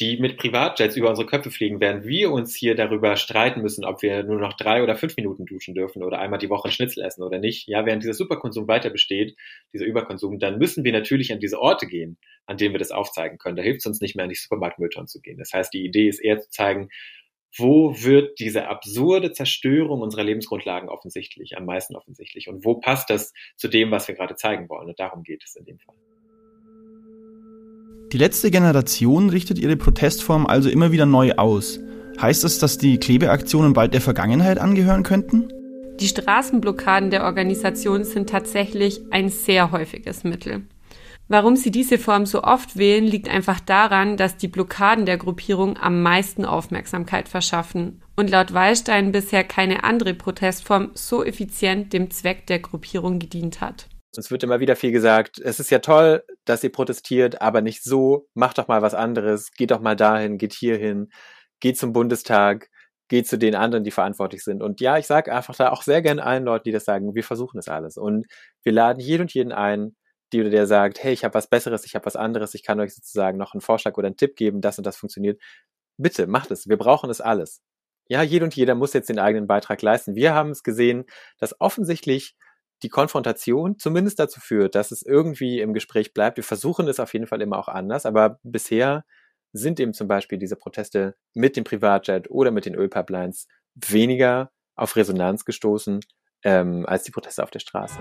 die 0.00 0.18
mit 0.18 0.36
Privatjets 0.38 0.96
über 0.96 1.08
unsere 1.08 1.26
Köpfe 1.26 1.52
fliegen, 1.52 1.80
während 1.80 2.04
wir 2.04 2.32
uns 2.32 2.54
hier 2.56 2.74
darüber 2.74 3.16
streiten 3.16 3.62
müssen, 3.62 3.84
ob 3.84 4.02
wir 4.02 4.24
nur 4.24 4.40
noch 4.40 4.54
drei 4.54 4.82
oder 4.82 4.96
fünf 4.96 5.16
Minuten 5.16 5.46
duschen 5.46 5.74
dürfen 5.74 6.02
oder 6.02 6.18
einmal 6.18 6.40
die 6.40 6.50
Woche 6.50 6.70
Schnitzel 6.72 7.04
essen 7.04 7.22
oder 7.22 7.38
nicht. 7.38 7.68
Ja, 7.68 7.86
während 7.86 8.02
dieser 8.02 8.14
Superkonsum 8.14 8.66
weiter 8.66 8.90
besteht, 8.90 9.36
dieser 9.72 9.84
Überkonsum, 9.84 10.40
dann 10.40 10.58
müssen 10.58 10.82
wir 10.82 10.92
natürlich 10.92 11.32
an 11.32 11.38
diese 11.38 11.60
Orte 11.60 11.86
gehen, 11.86 12.18
an 12.46 12.56
denen 12.56 12.74
wir 12.74 12.80
das 12.80 12.90
aufzeigen 12.90 13.38
können. 13.38 13.56
Da 13.56 13.62
hilft 13.62 13.80
es 13.80 13.86
uns 13.86 14.00
nicht 14.00 14.16
mehr, 14.16 14.24
an 14.24 14.30
die 14.30 14.34
Supermarktmülltonnen 14.34 15.06
zu 15.06 15.20
gehen. 15.20 15.38
Das 15.38 15.52
heißt, 15.52 15.72
die 15.72 15.84
Idee 15.84 16.08
ist 16.08 16.18
eher 16.18 16.40
zu 16.40 16.50
zeigen, 16.50 16.88
wo 17.56 17.94
wird 18.02 18.40
diese 18.40 18.66
absurde 18.66 19.32
Zerstörung 19.32 20.00
unserer 20.00 20.24
Lebensgrundlagen 20.24 20.88
offensichtlich, 20.88 21.56
am 21.56 21.66
meisten 21.66 21.94
offensichtlich 21.94 22.48
und 22.48 22.64
wo 22.64 22.74
passt 22.74 23.10
das 23.10 23.32
zu 23.56 23.68
dem, 23.68 23.92
was 23.92 24.08
wir 24.08 24.16
gerade 24.16 24.34
zeigen 24.34 24.68
wollen. 24.68 24.88
Und 24.88 24.98
darum 24.98 25.22
geht 25.22 25.44
es 25.44 25.54
in 25.54 25.64
dem 25.64 25.78
Fall. 25.78 25.94
Die 28.14 28.18
letzte 28.18 28.52
Generation 28.52 29.28
richtet 29.28 29.58
ihre 29.58 29.76
Protestform 29.76 30.46
also 30.46 30.70
immer 30.70 30.92
wieder 30.92 31.04
neu 31.04 31.32
aus. 31.32 31.80
Heißt 32.22 32.44
das, 32.44 32.60
dass 32.60 32.78
die 32.78 32.98
Klebeaktionen 32.98 33.72
bald 33.72 33.92
der 33.92 34.00
Vergangenheit 34.00 34.58
angehören 34.58 35.02
könnten? 35.02 35.48
Die 35.98 36.06
Straßenblockaden 36.06 37.10
der 37.10 37.24
Organisation 37.24 38.04
sind 38.04 38.30
tatsächlich 38.30 39.00
ein 39.10 39.30
sehr 39.30 39.72
häufiges 39.72 40.22
Mittel. 40.22 40.62
Warum 41.26 41.56
sie 41.56 41.72
diese 41.72 41.98
Form 41.98 42.24
so 42.24 42.44
oft 42.44 42.76
wählen, 42.76 43.04
liegt 43.04 43.28
einfach 43.28 43.58
daran, 43.58 44.16
dass 44.16 44.36
die 44.36 44.46
Blockaden 44.46 45.06
der 45.06 45.16
Gruppierung 45.16 45.76
am 45.76 46.00
meisten 46.00 46.44
Aufmerksamkeit 46.44 47.28
verschaffen 47.28 48.00
und 48.14 48.30
laut 48.30 48.54
Wallstein 48.54 49.10
bisher 49.10 49.42
keine 49.42 49.82
andere 49.82 50.14
Protestform 50.14 50.90
so 50.94 51.24
effizient 51.24 51.92
dem 51.92 52.12
Zweck 52.12 52.46
der 52.46 52.60
Gruppierung 52.60 53.18
gedient 53.18 53.60
hat. 53.60 53.88
Es 54.18 54.30
wird 54.30 54.42
immer 54.42 54.60
wieder 54.60 54.76
viel 54.76 54.92
gesagt, 54.92 55.38
es 55.38 55.60
ist 55.60 55.70
ja 55.70 55.78
toll, 55.80 56.24
dass 56.44 56.64
ihr 56.64 56.72
protestiert, 56.72 57.40
aber 57.42 57.60
nicht 57.60 57.82
so, 57.82 58.28
macht 58.34 58.58
doch 58.58 58.68
mal 58.68 58.82
was 58.82 58.94
anderes, 58.94 59.52
geht 59.52 59.70
doch 59.70 59.80
mal 59.80 59.96
dahin, 59.96 60.38
geht 60.38 60.52
hierhin, 60.52 61.10
geht 61.60 61.78
zum 61.78 61.92
Bundestag, 61.92 62.70
geht 63.08 63.28
zu 63.28 63.38
den 63.38 63.54
anderen, 63.54 63.84
die 63.84 63.90
verantwortlich 63.90 64.42
sind. 64.44 64.62
Und 64.62 64.80
ja, 64.80 64.98
ich 64.98 65.06
sage 65.06 65.34
einfach 65.34 65.54
da 65.56 65.70
auch 65.70 65.82
sehr 65.82 66.02
gerne 66.02 66.24
allen 66.24 66.44
Leuten, 66.44 66.64
die 66.64 66.72
das 66.72 66.84
sagen, 66.84 67.14
wir 67.14 67.24
versuchen 67.24 67.58
das 67.58 67.68
alles. 67.68 67.96
Und 67.96 68.26
wir 68.62 68.72
laden 68.72 69.00
jeden 69.00 69.22
und 69.22 69.34
jeden 69.34 69.52
ein, 69.52 69.96
die 70.32 70.40
oder 70.40 70.50
der 70.50 70.66
sagt, 70.66 71.02
hey, 71.02 71.12
ich 71.12 71.24
habe 71.24 71.34
was 71.34 71.48
Besseres, 71.48 71.84
ich 71.84 71.94
habe 71.94 72.06
was 72.06 72.16
anderes, 72.16 72.54
ich 72.54 72.64
kann 72.64 72.80
euch 72.80 72.94
sozusagen 72.94 73.38
noch 73.38 73.54
einen 73.54 73.60
Vorschlag 73.60 73.96
oder 73.96 74.06
einen 74.06 74.16
Tipp 74.16 74.36
geben, 74.36 74.60
das 74.60 74.78
und 74.78 74.86
das 74.86 74.96
funktioniert. 74.96 75.40
Bitte, 75.98 76.26
macht 76.26 76.50
es. 76.50 76.68
Wir 76.68 76.76
brauchen 76.76 77.10
es 77.10 77.20
alles. 77.20 77.60
Ja, 78.08 78.22
jeder 78.22 78.44
und 78.44 78.54
jeder 78.56 78.74
muss 78.74 78.92
jetzt 78.92 79.08
den 79.08 79.18
eigenen 79.18 79.46
Beitrag 79.46 79.80
leisten. 79.80 80.14
Wir 80.14 80.34
haben 80.34 80.50
es 80.50 80.62
gesehen, 80.62 81.04
dass 81.38 81.60
offensichtlich 81.60 82.36
die 82.84 82.90
Konfrontation 82.90 83.78
zumindest 83.78 84.18
dazu 84.18 84.40
führt, 84.40 84.74
dass 84.74 84.92
es 84.92 85.02
irgendwie 85.02 85.60
im 85.60 85.72
Gespräch 85.72 86.12
bleibt. 86.12 86.36
Wir 86.36 86.44
versuchen 86.44 86.86
es 86.86 87.00
auf 87.00 87.14
jeden 87.14 87.26
Fall 87.26 87.40
immer 87.40 87.58
auch 87.58 87.68
anders, 87.68 88.04
aber 88.04 88.38
bisher 88.42 89.04
sind 89.52 89.80
eben 89.80 89.94
zum 89.94 90.06
Beispiel 90.06 90.36
diese 90.36 90.56
Proteste 90.56 91.16
mit 91.32 91.56
dem 91.56 91.64
Privatjet 91.64 92.30
oder 92.30 92.50
mit 92.50 92.66
den 92.66 92.74
Ölpipelines 92.74 93.48
weniger 93.74 94.50
auf 94.76 94.96
Resonanz 94.96 95.46
gestoßen 95.46 96.00
ähm, 96.42 96.84
als 96.86 97.04
die 97.04 97.10
Proteste 97.10 97.42
auf 97.42 97.50
der 97.50 97.60
Straße. 97.60 97.98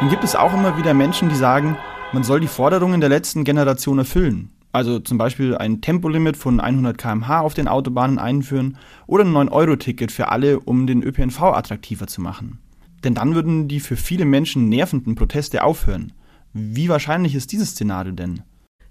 Dann 0.00 0.08
gibt 0.08 0.24
es 0.24 0.36
auch 0.36 0.54
immer 0.54 0.78
wieder 0.78 0.94
Menschen, 0.94 1.28
die 1.28 1.36
sagen, 1.36 1.76
man 2.12 2.24
soll 2.24 2.40
die 2.40 2.48
Forderungen 2.48 3.00
der 3.00 3.10
letzten 3.10 3.44
Generation 3.44 3.98
erfüllen. 3.98 4.55
Also 4.76 4.98
zum 4.98 5.16
Beispiel 5.16 5.56
ein 5.56 5.80
Tempolimit 5.80 6.36
von 6.36 6.60
100 6.60 6.98
km/h 6.98 7.40
auf 7.40 7.54
den 7.54 7.66
Autobahnen 7.66 8.18
einführen 8.18 8.76
oder 9.06 9.24
ein 9.24 9.32
9-Euro-Ticket 9.32 10.12
für 10.12 10.28
alle, 10.28 10.60
um 10.60 10.86
den 10.86 11.02
ÖPNV 11.02 11.44
attraktiver 11.44 12.06
zu 12.06 12.20
machen. 12.20 12.58
Denn 13.02 13.14
dann 13.14 13.34
würden 13.34 13.68
die 13.68 13.80
für 13.80 13.96
viele 13.96 14.26
Menschen 14.26 14.68
nervenden 14.68 15.14
Proteste 15.14 15.64
aufhören. 15.64 16.12
Wie 16.52 16.90
wahrscheinlich 16.90 17.34
ist 17.34 17.52
dieses 17.52 17.70
Szenario 17.70 18.12
denn? 18.12 18.42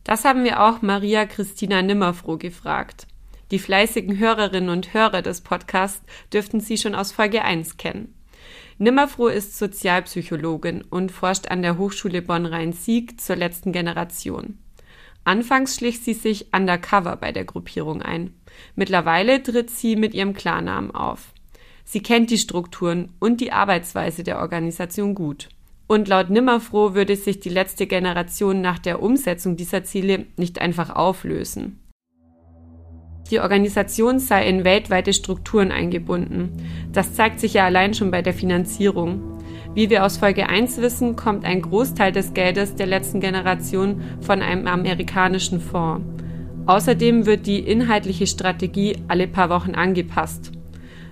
Das 0.03 0.25
haben 0.25 0.43
wir 0.43 0.63
auch 0.63 0.81
Maria 0.81 1.27
Christina 1.27 1.83
Nimmerfroh 1.83 2.37
gefragt. 2.37 3.05
Die 3.51 3.59
fleißigen 3.59 4.17
Hörerinnen 4.17 4.71
und 4.71 4.91
Hörer 4.91 5.21
des 5.21 5.41
Podcasts 5.41 6.01
dürften 6.33 6.61
sie 6.61 6.79
schon 6.79 6.95
aus 6.95 7.11
Folge 7.11 7.43
1 7.43 7.77
kennen. 7.77 8.15
Nimmerfroh 8.79 9.27
ist 9.27 9.55
Sozialpsychologin 9.59 10.81
und 10.81 11.11
forscht 11.11 11.49
an 11.49 11.61
der 11.61 11.77
Hochschule 11.77 12.23
Bonn-Rhein-Sieg 12.23 13.21
zur 13.21 13.35
letzten 13.35 13.71
Generation. 13.71 14.57
Anfangs 15.25 15.75
schlich 15.75 15.99
sie 15.99 16.13
sich 16.13 16.53
undercover 16.55 17.17
bei 17.17 17.31
der 17.31 17.45
Gruppierung 17.45 18.01
ein. 18.01 18.33
Mittlerweile 18.75 19.41
tritt 19.41 19.71
sie 19.71 19.95
mit 19.95 20.13
ihrem 20.13 20.33
Klarnamen 20.33 20.91
auf. 20.91 21.33
Sie 21.83 22.01
kennt 22.01 22.29
die 22.29 22.37
Strukturen 22.37 23.11
und 23.19 23.41
die 23.41 23.51
Arbeitsweise 23.51 24.23
der 24.23 24.39
Organisation 24.39 25.15
gut. 25.15 25.49
Und 25.87 26.07
laut 26.07 26.29
Nimmerfroh 26.29 26.93
würde 26.93 27.15
sich 27.15 27.39
die 27.39 27.49
letzte 27.49 27.85
Generation 27.87 28.61
nach 28.61 28.79
der 28.79 29.01
Umsetzung 29.01 29.55
dieser 29.55 29.83
Ziele 29.83 30.25
nicht 30.37 30.61
einfach 30.61 30.89
auflösen. 30.89 31.79
Die 33.31 33.39
Organisation 33.39 34.19
sei 34.19 34.47
in 34.47 34.63
weltweite 34.63 35.11
Strukturen 35.11 35.71
eingebunden. 35.71 36.51
Das 36.91 37.15
zeigt 37.15 37.39
sich 37.39 37.55
ja 37.55 37.65
allein 37.65 37.95
schon 37.95 38.11
bei 38.11 38.21
der 38.21 38.33
Finanzierung. 38.33 39.34
Wie 39.75 39.89
wir 39.89 40.05
aus 40.05 40.15
Folge 40.15 40.47
1 40.47 40.77
wissen, 40.77 41.17
kommt 41.17 41.43
ein 41.43 41.61
Großteil 41.61 42.13
des 42.13 42.33
Geldes 42.33 42.75
der 42.75 42.85
letzten 42.85 43.19
Generation 43.19 44.01
von 44.21 44.41
einem 44.41 44.67
amerikanischen 44.67 45.59
Fonds. 45.59 46.05
Außerdem 46.65 47.25
wird 47.25 47.45
die 47.45 47.59
inhaltliche 47.59 48.25
Strategie 48.25 48.95
alle 49.09 49.27
paar 49.27 49.49
Wochen 49.49 49.75
angepasst. 49.75 50.53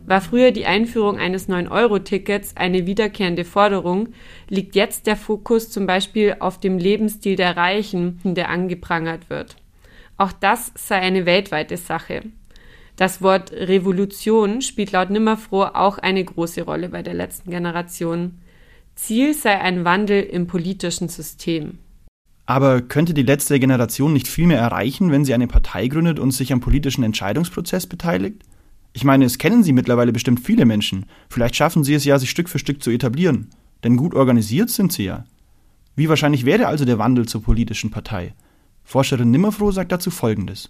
War 0.05 0.22
früher 0.22 0.51
die 0.51 0.65
Einführung 0.65 1.17
eines 1.17 1.50
9-Euro-Tickets 1.50 2.55
eine 2.55 2.86
wiederkehrende 2.86 3.43
Forderung, 3.43 4.13
liegt 4.48 4.75
jetzt 4.75 5.08
der 5.08 5.17
Fokus 5.17 5.70
zum 5.70 5.86
Beispiel 5.86 6.38
auf 6.39 6.58
dem 6.58 6.77
Lebensstil 6.77 7.36
der 7.36 7.58
Reichen, 7.58 8.22
der 8.24 8.50
angeprangert 8.50 9.29
wird. 9.29 9.58
Auch 10.15 10.32
das 10.32 10.72
sei 10.75 11.00
eine 11.00 11.25
weltweite 11.25 11.75
Sache. 11.75 12.22
Das 12.96 13.22
Wort 13.22 13.51
Revolution 13.51 14.62
spielt 14.62 14.93
laut 14.93 15.10
Nimmerfroh 15.10 15.65
auch 15.74 15.98
eine 15.98 16.24
große 16.24 16.62
Rolle 16.62 16.88
bei 16.88 17.01
der 17.01 17.13
letzten 17.13 17.51
Generation. 17.51 18.39
Ziel 18.96 19.34
sei 19.34 19.60
ein 19.60 19.86
Wandel 19.86 20.24
im 20.24 20.48
politischen 20.48 21.10
System. 21.10 21.80
Aber 22.46 22.82
könnte 22.82 23.14
die 23.14 23.24
letzte 23.24 23.60
Generation 23.60 24.14
nicht 24.14 24.28
viel 24.28 24.48
mehr 24.48 24.60
erreichen, 24.60 25.12
wenn 25.12 25.26
sie 25.26 25.34
eine 25.34 25.48
Partei 25.48 25.88
gründet 25.88 26.20
und 26.20 26.32
sich 26.32 26.52
am 26.52 26.60
politischen 26.60 27.04
Entscheidungsprozess 27.04 27.88
beteiligt? 27.88 28.44
Ich 28.92 29.04
meine, 29.04 29.26
es 29.26 29.40
kennen 29.40 29.64
Sie 29.64 29.74
mittlerweile 29.74 30.14
bestimmt 30.14 30.40
viele 30.40 30.66
Menschen. 30.66 31.08
Vielleicht 31.28 31.56
schaffen 31.56 31.84
Sie 31.84 31.96
es 31.96 32.06
ja, 32.06 32.20
sich 32.20 32.30
Stück 32.30 32.48
für 32.48 32.60
Stück 32.60 32.84
zu 32.84 32.92
etablieren. 32.92 33.50
Denn 33.84 33.98
gut 33.98 34.14
organisiert 34.14 34.70
sind 34.70 34.94
Sie 34.94 35.06
ja. 35.06 35.26
Wie 35.96 36.10
wahrscheinlich 36.10 36.46
wäre 36.46 36.68
also 36.68 36.86
der 36.86 37.00
Wandel 37.00 37.28
zur 37.28 37.42
politischen 37.42 37.90
Partei? 37.90 38.34
Forscherin 38.84 39.32
Nimmerfroh 39.32 39.72
sagt 39.72 39.92
dazu 39.92 40.12
Folgendes. 40.12 40.70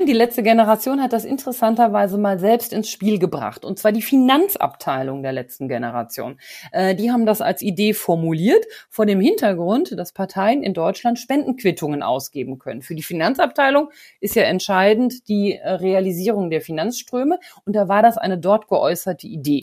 Die 0.00 0.12
letzte 0.12 0.42
Generation 0.42 1.00
hat 1.00 1.12
das 1.12 1.24
interessanterweise 1.24 2.18
mal 2.18 2.40
selbst 2.40 2.72
ins 2.72 2.90
Spiel 2.90 3.20
gebracht. 3.20 3.64
Und 3.64 3.78
zwar 3.78 3.92
die 3.92 4.02
Finanzabteilung 4.02 5.22
der 5.22 5.32
letzten 5.32 5.68
Generation. 5.68 6.36
Äh, 6.72 6.96
die 6.96 7.12
haben 7.12 7.26
das 7.26 7.40
als 7.40 7.62
Idee 7.62 7.94
formuliert, 7.94 8.66
vor 8.90 9.06
dem 9.06 9.20
Hintergrund, 9.20 9.96
dass 9.96 10.12
Parteien 10.12 10.64
in 10.64 10.74
Deutschland 10.74 11.20
Spendenquittungen 11.20 12.02
ausgeben 12.02 12.58
können. 12.58 12.82
Für 12.82 12.96
die 12.96 13.04
Finanzabteilung 13.04 13.88
ist 14.20 14.34
ja 14.34 14.42
entscheidend 14.42 15.28
die 15.28 15.54
äh, 15.54 15.70
Realisierung 15.70 16.50
der 16.50 16.60
Finanzströme. 16.60 17.38
Und 17.64 17.76
da 17.76 17.86
war 17.86 18.02
das 18.02 18.18
eine 18.18 18.36
dort 18.36 18.66
geäußerte 18.66 19.28
Idee. 19.28 19.62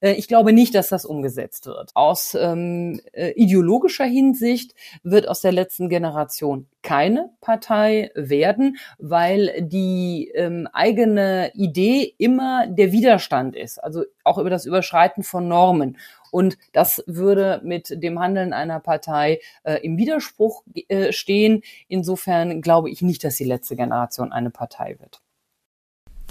Äh, 0.00 0.12
ich 0.12 0.28
glaube 0.28 0.52
nicht, 0.52 0.74
dass 0.74 0.90
das 0.90 1.06
umgesetzt 1.06 1.64
wird. 1.66 1.92
Aus 1.94 2.36
ähm, 2.38 3.00
äh, 3.12 3.30
ideologischer 3.30 4.04
Hinsicht 4.04 4.74
wird 5.02 5.28
aus 5.28 5.40
der 5.40 5.52
letzten 5.52 5.88
Generation 5.88 6.66
keine 6.82 7.30
Partei 7.40 8.10
werden, 8.14 8.76
weil 8.98 9.62
die 9.62 10.30
ähm, 10.34 10.68
eigene 10.72 11.52
Idee 11.54 12.14
immer 12.18 12.66
der 12.66 12.92
Widerstand 12.92 13.56
ist, 13.56 13.78
also 13.78 14.04
auch 14.24 14.38
über 14.38 14.50
das 14.50 14.66
Überschreiten 14.66 15.22
von 15.22 15.48
Normen. 15.48 15.96
Und 16.30 16.58
das 16.72 17.02
würde 17.06 17.60
mit 17.62 18.02
dem 18.02 18.18
Handeln 18.18 18.52
einer 18.52 18.80
Partei 18.80 19.40
äh, 19.64 19.76
im 19.82 19.96
Widerspruch 19.96 20.64
äh, 20.88 21.12
stehen. 21.12 21.62
Insofern 21.88 22.62
glaube 22.62 22.90
ich 22.90 23.02
nicht, 23.02 23.22
dass 23.22 23.36
die 23.36 23.44
letzte 23.44 23.76
Generation 23.76 24.32
eine 24.32 24.50
Partei 24.50 24.96
wird. 24.98 25.21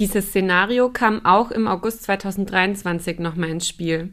Dieses 0.01 0.29
Szenario 0.29 0.89
kam 0.89 1.27
auch 1.27 1.51
im 1.51 1.67
August 1.67 2.01
2023 2.05 3.19
nochmal 3.19 3.49
ins 3.51 3.67
Spiel. 3.67 4.09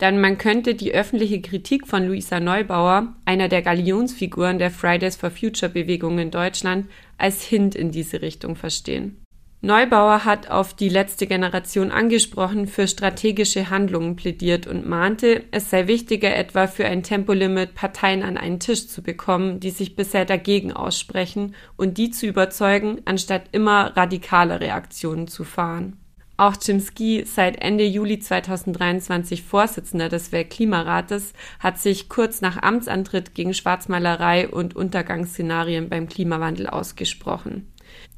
Denn 0.00 0.20
man 0.20 0.38
könnte 0.38 0.76
die 0.76 0.94
öffentliche 0.94 1.40
Kritik 1.40 1.88
von 1.88 2.06
Luisa 2.06 2.38
Neubauer, 2.38 3.16
einer 3.24 3.48
der 3.48 3.62
Galionsfiguren 3.62 4.60
der 4.60 4.70
Fridays 4.70 5.16
for 5.16 5.32
Future 5.32 5.72
Bewegung 5.72 6.20
in 6.20 6.30
Deutschland, 6.30 6.86
als 7.18 7.42
Hint 7.42 7.74
in 7.74 7.90
diese 7.90 8.22
Richtung 8.22 8.54
verstehen. 8.54 9.21
Neubauer 9.64 10.24
hat 10.24 10.50
auf 10.50 10.74
die 10.74 10.88
letzte 10.88 11.28
Generation 11.28 11.92
angesprochen, 11.92 12.66
für 12.66 12.88
strategische 12.88 13.70
Handlungen 13.70 14.16
plädiert 14.16 14.66
und 14.66 14.88
mahnte, 14.88 15.44
es 15.52 15.70
sei 15.70 15.86
wichtiger, 15.86 16.34
etwa 16.34 16.66
für 16.66 16.84
ein 16.84 17.04
Tempolimit 17.04 17.76
Parteien 17.76 18.24
an 18.24 18.36
einen 18.36 18.58
Tisch 18.58 18.88
zu 18.88 19.04
bekommen, 19.04 19.60
die 19.60 19.70
sich 19.70 19.94
bisher 19.94 20.24
dagegen 20.24 20.72
aussprechen 20.72 21.54
und 21.76 21.96
die 21.96 22.10
zu 22.10 22.26
überzeugen, 22.26 23.02
anstatt 23.04 23.44
immer 23.52 23.96
radikalere 23.96 24.72
Aktionen 24.72 25.28
zu 25.28 25.44
fahren. 25.44 25.96
Auch 26.36 26.56
Jim 26.60 26.80
Ski, 26.80 27.22
seit 27.24 27.62
Ende 27.62 27.84
Juli 27.84 28.18
2023 28.18 29.44
Vorsitzender 29.44 30.08
des 30.08 30.32
Weltklimarates, 30.32 31.34
hat 31.60 31.78
sich 31.78 32.08
kurz 32.08 32.40
nach 32.40 32.60
Amtsantritt 32.60 33.36
gegen 33.36 33.54
Schwarzmalerei 33.54 34.48
und 34.48 34.74
Untergangsszenarien 34.74 35.88
beim 35.88 36.08
Klimawandel 36.08 36.66
ausgesprochen. 36.66 37.71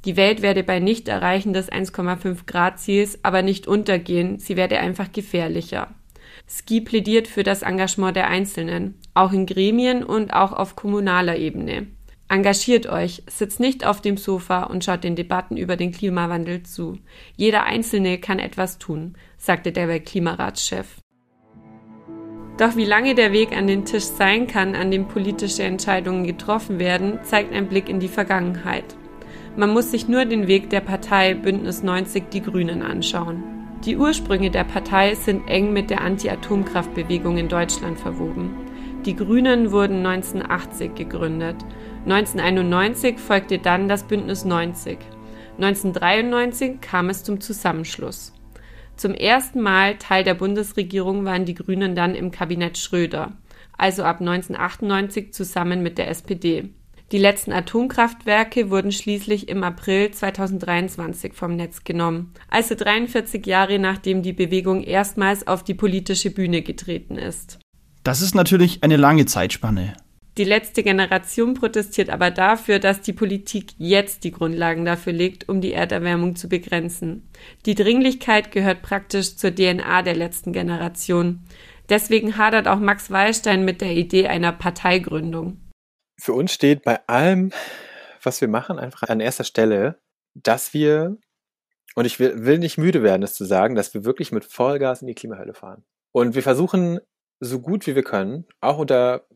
Die 0.05 0.17
Welt 0.17 0.43
werde 0.43 0.63
bei 0.63 0.81
Nichterreichen 0.81 1.55
des 1.55 1.73
1,5 1.73 2.47
Grad 2.47 2.79
Ziels 2.79 3.19
aber 3.23 3.43
nicht 3.43 3.67
untergehen, 3.67 4.39
sie 4.39 4.57
werde 4.57 4.79
einfach 4.79 5.11
gefährlicher. 5.13 5.95
Ski 6.47 6.83
plädiert 6.83 7.27
für 7.27 7.43
das 7.43 7.63
Engagement 7.63 8.15
der 8.15 8.29
Einzelnen, 8.29 8.99
auch 9.15 9.33
in 9.33 9.47
Gremien 9.47 10.05
und 10.05 10.35
auch 10.35 10.53
auf 10.53 10.77
kommunaler 10.77 11.37
Ebene. 11.37 11.87
Engagiert 12.29 12.87
euch, 12.87 13.23
sitzt 13.29 13.61
nicht 13.61 13.87
auf 13.87 14.01
dem 14.01 14.17
Sofa 14.17 14.65
und 14.65 14.85
schaut 14.85 15.05
den 15.05 15.17
Debatten 15.17 15.57
über 15.57 15.77
den 15.77 15.93
Klimawandel 15.93 16.63
zu. 16.63 16.99
Jeder 17.37 17.65
Einzelne 17.65 18.19
kann 18.19 18.39
etwas 18.39 18.79
tun, 18.79 19.15
sagte 19.39 19.73
der 19.73 19.89
Weltklimaratschef. 19.89 20.99
Doch 22.59 22.77
wie 22.77 22.85
lange 22.85 23.15
der 23.15 23.33
Weg 23.33 23.57
an 23.57 23.67
den 23.67 23.85
Tisch 23.85 24.05
sein 24.05 24.47
kann, 24.47 24.75
an 24.75 24.91
dem 24.91 25.09
politische 25.09 25.65
Entscheidungen 25.65 26.25
getroffen 26.25 26.79
werden, 26.79 27.19
zeigt 27.25 27.53
ein 27.53 27.69
Blick 27.69 27.89
in 27.89 28.01
die 28.01 28.09
Vergangenheit. 28.09 28.97
Man 29.57 29.71
muss 29.71 29.93
sich 29.93 30.09
nur 30.09 30.25
den 30.25 30.49
Weg 30.49 30.71
der 30.71 30.81
Partei 30.81 31.35
Bündnis 31.35 31.85
90 31.85 32.29
Die 32.31 32.43
Grünen 32.43 32.83
anschauen. 32.83 33.45
Die 33.85 33.97
Ursprünge 33.97 34.51
der 34.51 34.65
Partei 34.65 35.15
sind 35.15 35.47
eng 35.49 35.73
mit 35.73 35.91
der 35.91 36.01
Anti-Atomkraftbewegung 36.01 37.39
in 37.39 37.49
Deutschland 37.49 38.01
verwoben. 38.01 38.51
Die 39.07 39.15
Grünen 39.15 39.71
wurden 39.71 40.05
1980 40.05 40.97
gegründet. 40.97 41.57
1991 42.05 43.21
folgte 43.21 43.59
dann 43.61 43.89
das 43.89 44.03
Bündnis 44.03 44.45
90. 44.45 44.99
1993 45.59 46.81
kam 46.81 47.09
es 47.09 47.23
zum 47.23 47.41
Zusammenschluss. 47.41 48.33
Zum 48.97 49.15
ersten 49.15 49.61
Mal 49.61 49.99
Teil 49.99 50.25
der 50.25 50.35
Bundesregierung 50.35 51.25
waren 51.25 51.45
die 51.45 51.55
Grünen 51.55 51.95
dann 51.95 52.17
im 52.17 52.33
Kabinett 52.33 52.77
Schröder, 52.77 53.35
also 53.79 54.03
ab 54.03 54.19
1998 54.19 55.33
zusammen 55.33 55.81
mit 55.81 55.97
der 55.99 56.09
SPD. 56.09 56.71
Die 57.13 57.19
letzten 57.19 57.53
Atomkraftwerke 57.53 58.71
wurden 58.71 58.91
schließlich 58.91 59.49
im 59.49 59.63
April 59.63 60.11
2023 60.11 61.35
vom 61.35 61.55
Netz 61.55 61.85
genommen, 61.85 62.33
also 62.49 62.75
43 62.75 63.47
Jahre 63.47 63.79
nachdem 63.79 64.23
die 64.23 64.33
Bewegung 64.33 64.83
erstmals 64.83 65.47
auf 65.47 65.63
die 65.63 65.75
politische 65.75 66.31
Bühne 66.31 66.63
getreten 66.63 67.17
ist. 67.17 67.59
Das 68.03 68.23
ist 68.23 68.35
natürlich 68.35 68.83
eine 68.83 68.97
lange 68.97 69.27
Zeitspanne. 69.27 69.95
Die 70.37 70.45
letzte 70.45 70.83
Generation 70.83 71.55
protestiert 71.55 72.11
aber 72.11 72.33
dafür, 72.33 72.81
dass 72.81 73.01
die 73.01 73.13
Politik 73.13 73.73
jetzt 73.79 74.25
die 74.25 74.33
Grundlagen 74.33 74.85
dafür 74.85 75.13
legt, 75.13 75.49
um 75.49 75.61
die 75.61 75.73
Erderwärmung 75.73 76.35
zu 76.35 76.49
begrenzen. 76.49 77.29
Die 77.67 77.77
Dringlichkeit 77.77 78.51
gehört 78.51 78.83
praktisch 78.83 79.37
zur 79.37 79.55
DNA 79.55 80.03
der 80.03 80.17
letzten 80.17 80.53
Generation. 80.53 81.45
Deswegen 81.89 82.37
hadert 82.37 82.67
auch 82.67 82.81
Max 82.81 83.13
Wallstein 83.13 83.65
mit 83.65 83.81
der 83.81 83.93
Idee 83.93 84.27
einer 84.27 84.51
Parteigründung. 84.51 85.59
Für 86.19 86.33
uns 86.33 86.53
steht 86.53 86.85
bei 86.85 87.07
allem, 87.09 87.53
was 88.23 88.41
wir 88.41 88.49
machen, 88.49 88.79
einfach 88.79 89.03
an 89.09 89.21
erster 89.21 89.45
Stelle, 89.45 90.01
dass 90.35 90.75
wir, 90.75 91.17
und 91.95 92.05
ich 92.05 92.19
will, 92.19 92.45
will 92.45 92.59
nicht 92.59 92.79
müde 92.79 93.03
werden, 93.03 93.23
es 93.23 93.35
zu 93.35 93.45
sagen, 93.45 93.75
dass 93.75 93.95
wir 93.95 94.05
wirklich 94.05 94.33
mit 94.33 94.45
Vollgas 94.45 95.01
in 95.01 95.07
die 95.07 95.15
Klimahölle 95.15 95.55
fahren. 95.55 95.85
Und 96.13 96.35
wir 96.35 96.43
versuchen, 96.43 97.01
so 97.41 97.61
gut 97.61 97.87
wie 97.87 97.95
wir 97.95 98.05
können, 98.05 98.47
auch 98.61 98.79
unter 98.79 99.27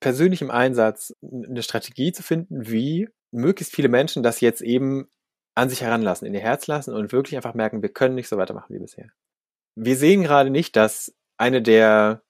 persönlichem 0.00 0.50
Einsatz 0.50 1.14
eine 1.22 1.62
Strategie 1.62 2.12
zu 2.12 2.22
finden, 2.22 2.68
wie 2.68 3.08
möglichst 3.30 3.74
viele 3.74 3.88
Menschen 3.88 4.22
das 4.22 4.40
jetzt 4.40 4.60
eben 4.60 5.08
an 5.54 5.68
sich 5.68 5.82
heranlassen, 5.82 6.26
in 6.26 6.34
ihr 6.34 6.40
Herz 6.40 6.66
lassen 6.66 6.92
und 6.92 7.12
wirklich 7.12 7.36
einfach 7.36 7.54
merken, 7.54 7.82
wir 7.82 7.92
können 7.92 8.14
nicht 8.14 8.28
so 8.28 8.36
weitermachen 8.36 8.74
wie 8.74 8.80
bisher. 8.80 9.10
Wir 9.76 9.96
sehen 9.96 10.22
gerade 10.22 10.50
nicht, 10.50 10.76
dass 10.76 11.14
eine 11.36 11.62
der 11.62 12.22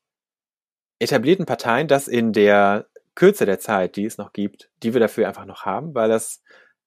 etablierten 0.98 1.46
Parteien 1.46 1.88
das 1.88 2.08
in 2.08 2.32
der 2.32 2.86
Kürze 3.14 3.46
der 3.46 3.58
Zeit, 3.60 3.96
die 3.96 4.04
es 4.04 4.18
noch 4.18 4.32
gibt, 4.32 4.70
die 4.82 4.92
wir 4.92 5.00
dafür 5.00 5.28
einfach 5.28 5.46
noch 5.46 5.64
haben, 5.64 5.94
weil 5.94 6.08
das 6.08 6.42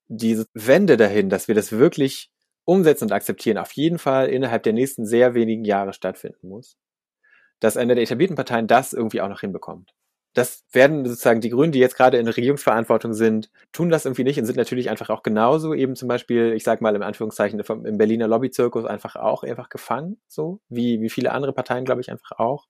diese 0.08 0.46
Wende 0.54 0.98
dahin, 0.98 1.30
dass 1.30 1.48
wir 1.48 1.56
das 1.56 1.72
wirklich 1.72 2.32
umsetzen 2.66 3.06
und 3.06 3.12
akzeptieren, 3.14 3.58
auf 3.58 3.72
jeden 3.74 4.00
Fall 4.00 4.28
innerhalb 4.30 4.64
der 4.64 4.74
nächsten 4.74 5.06
sehr 5.06 5.34
wenigen 5.34 5.64
Jahre 5.64 5.94
stattfinden 5.94 6.50
muss. 6.50 6.78
Dass 7.60 7.78
eine 7.78 7.96
der 7.96 8.04
etablierten 8.04 8.36
Parteien 8.36 8.68
das 8.68 8.94
irgendwie 8.94 9.22
auch 9.22 9.30
noch 9.30 9.42
hinbekommt 9.42 9.94
das 10.38 10.64
werden 10.72 11.04
sozusagen 11.04 11.42
die 11.42 11.50
Grünen, 11.50 11.72
die 11.72 11.80
jetzt 11.80 11.98
gerade 11.98 12.18
in 12.18 12.28
Regierungsverantwortung 12.28 13.14
sind, 13.14 13.50
tun 13.72 13.90
das 13.90 14.06
irgendwie 14.06 14.24
nicht 14.24 14.38
und 14.38 14.46
sind 14.46 14.56
natürlich 14.56 14.90
einfach 14.90 15.10
auch 15.10 15.24
genauso 15.24 15.74
eben 15.74 15.96
zum 15.96 16.08
Beispiel, 16.08 16.54
ich 16.54 16.64
sag 16.64 16.80
mal 16.80 16.96
im 16.96 17.02
Anführungszeichen, 17.02 17.60
im 17.60 17.98
Berliner 17.98 18.28
Lobbyzirkus 18.28 18.86
einfach 18.86 19.16
auch 19.16 19.42
einfach 19.44 19.70
gefangen, 19.70 20.22
so 20.28 20.60
wie, 20.70 21.02
wie 21.02 21.10
viele 21.10 21.32
andere 21.32 21.54
Parteien, 21.54 21.86
glaube 21.86 22.02
ich, 22.02 22.12
einfach 22.12 22.34
auch. 22.34 22.68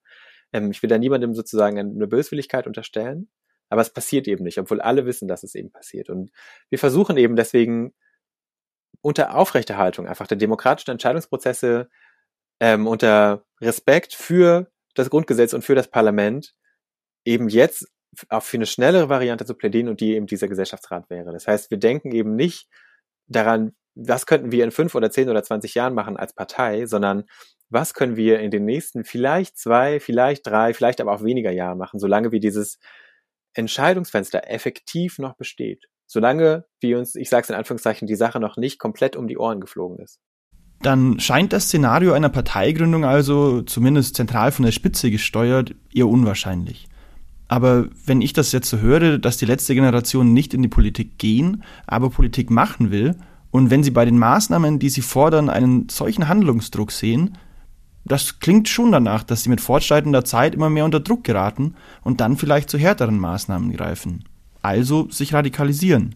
Ähm, 0.54 0.72
ich 0.72 0.82
will 0.82 0.90
da 0.90 0.98
niemandem 0.98 1.34
sozusagen 1.34 1.78
eine 1.78 2.08
Böswilligkeit 2.08 2.68
unterstellen, 2.68 3.28
aber 3.70 3.82
es 3.82 3.92
passiert 3.92 4.28
eben 4.28 4.44
nicht, 4.44 4.60
obwohl 4.60 4.82
alle 4.82 5.06
wissen, 5.06 5.28
dass 5.28 5.44
es 5.44 5.56
eben 5.56 5.72
passiert. 5.72 6.10
Und 6.10 6.32
wir 6.70 6.80
versuchen 6.80 7.18
eben 7.18 7.36
deswegen 7.36 7.94
unter 9.02 9.36
Aufrechterhaltung 9.36 10.08
einfach 10.08 10.28
der 10.28 10.38
demokratischen 10.38 10.92
Entscheidungsprozesse, 10.92 11.90
ähm, 12.60 12.88
unter 12.88 13.46
Respekt 13.62 14.14
für 14.14 14.72
das 14.96 15.10
Grundgesetz 15.10 15.54
und 15.54 15.64
für 15.64 15.76
das 15.76 15.90
Parlament 15.90 16.56
eben 17.24 17.50
jetzt 17.50 17.88
auch 18.30 18.44
für 18.44 18.58
eine 18.58 18.66
schnellere 18.66 19.10
Variante 19.10 19.46
zu 19.46 19.54
plädieren 19.54 19.90
und 19.90 20.02
die 20.02 20.16
eben 20.16 20.26
dieser 20.26 20.48
Gesellschaftsrat 20.48 21.10
wäre. 21.10 21.32
Das 21.32 21.48
heißt, 21.48 21.70
wir 21.70 21.78
denken 21.78 22.12
eben 22.12 22.36
nicht 22.36 22.68
daran, 23.28 23.76
was 23.96 24.26
könnten 24.26 24.52
wir 24.52 24.64
in 24.64 24.72
fünf 24.72 24.96
oder 24.96 25.12
zehn 25.12 25.30
oder 25.30 25.44
zwanzig 25.44 25.76
Jahren 25.76 25.94
machen 25.94 26.18
als 26.18 26.34
Partei, 26.34 26.86
sondern 26.86 27.26
was 27.70 27.94
können 27.94 28.16
wir 28.16 28.40
in 28.40 28.50
den 28.50 28.66
nächsten 28.66 29.04
vielleicht 29.04 29.58
zwei, 29.58 30.00
vielleicht 30.00 30.48
drei, 30.48 30.74
vielleicht 30.74 31.02
aber 31.02 31.14
auch 31.14 31.24
weniger 31.24 31.52
Jahren 31.52 31.78
machen, 31.78 32.00
solange 32.00 32.32
wie 32.32 32.40
dieses 32.40 32.80
Entscheidungsfenster 33.58 34.50
effektiv 34.50 35.20
noch 35.20 35.36
besteht. 35.36 35.86
Solange 36.06 36.66
wie 36.80 36.96
uns, 36.96 37.16
ich 37.16 37.30
sage 37.30 37.44
es 37.44 37.50
in 37.50 37.56
Anführungszeichen, 37.56 38.08
die 38.08 38.16
Sache 38.16 38.40
noch 38.40 38.56
nicht 38.58 38.80
komplett 38.80 39.16
um 39.16 39.28
die 39.28 39.38
Ohren 39.38 39.60
geflogen 39.60 40.00
ist. 40.00 40.20
Dann 40.82 41.20
scheint 41.20 41.54
das 41.54 41.66
Szenario 41.66 42.14
einer 42.14 42.30
Parteigründung 42.30 43.04
also, 43.04 43.64
zumindest 43.64 44.16
zentral 44.16 44.52
von 44.52 44.64
der 44.64 44.72
Spitze 44.72 45.10
gesteuert, 45.10 45.74
eher 45.94 46.08
unwahrscheinlich. 46.08 46.88
Aber 47.48 47.88
wenn 48.06 48.22
ich 48.22 48.34
das 48.34 48.52
jetzt 48.52 48.70
so 48.70 48.80
höre, 48.80 49.18
dass 49.18 49.38
die 49.38 49.46
letzte 49.46 49.74
Generation 49.74 50.34
nicht 50.34 50.54
in 50.54 50.62
die 50.62 50.68
Politik 50.68 51.18
gehen, 51.18 51.64
aber 51.88 52.10
Politik 52.10 52.52
machen 52.52 52.92
will, 52.92 53.16
und 53.50 53.72
wenn 53.72 53.82
sie 53.82 53.92
bei 53.92 54.06
den 54.06 54.20
Maßnahmen, 54.20 54.78
die 54.78 54.90
sie 54.90 55.02
fordern, 55.02 55.50
einen 55.50 55.90
solchen 55.90 56.28
Handlungsdruck 56.28 56.92
sehen, 56.92 57.38
das 58.12 58.40
klingt 58.40 58.68
schon 58.70 58.92
danach, 58.92 59.24
dass 59.24 59.44
sie 59.44 59.50
mit 59.50 59.62
fortschreitender 59.62 60.26
Zeit 60.26 60.56
immer 60.56 60.70
mehr 60.70 60.86
unter 60.86 61.00
Druck 61.00 61.24
geraten 61.24 61.76
und 62.04 62.22
dann 62.22 62.38
vielleicht 62.38 62.70
zu 62.70 62.78
härteren 62.78 63.20
Maßnahmen 63.20 63.72
greifen. 63.72 64.24
Also 64.62 65.10
sich 65.10 65.34
radikalisieren. 65.34 66.16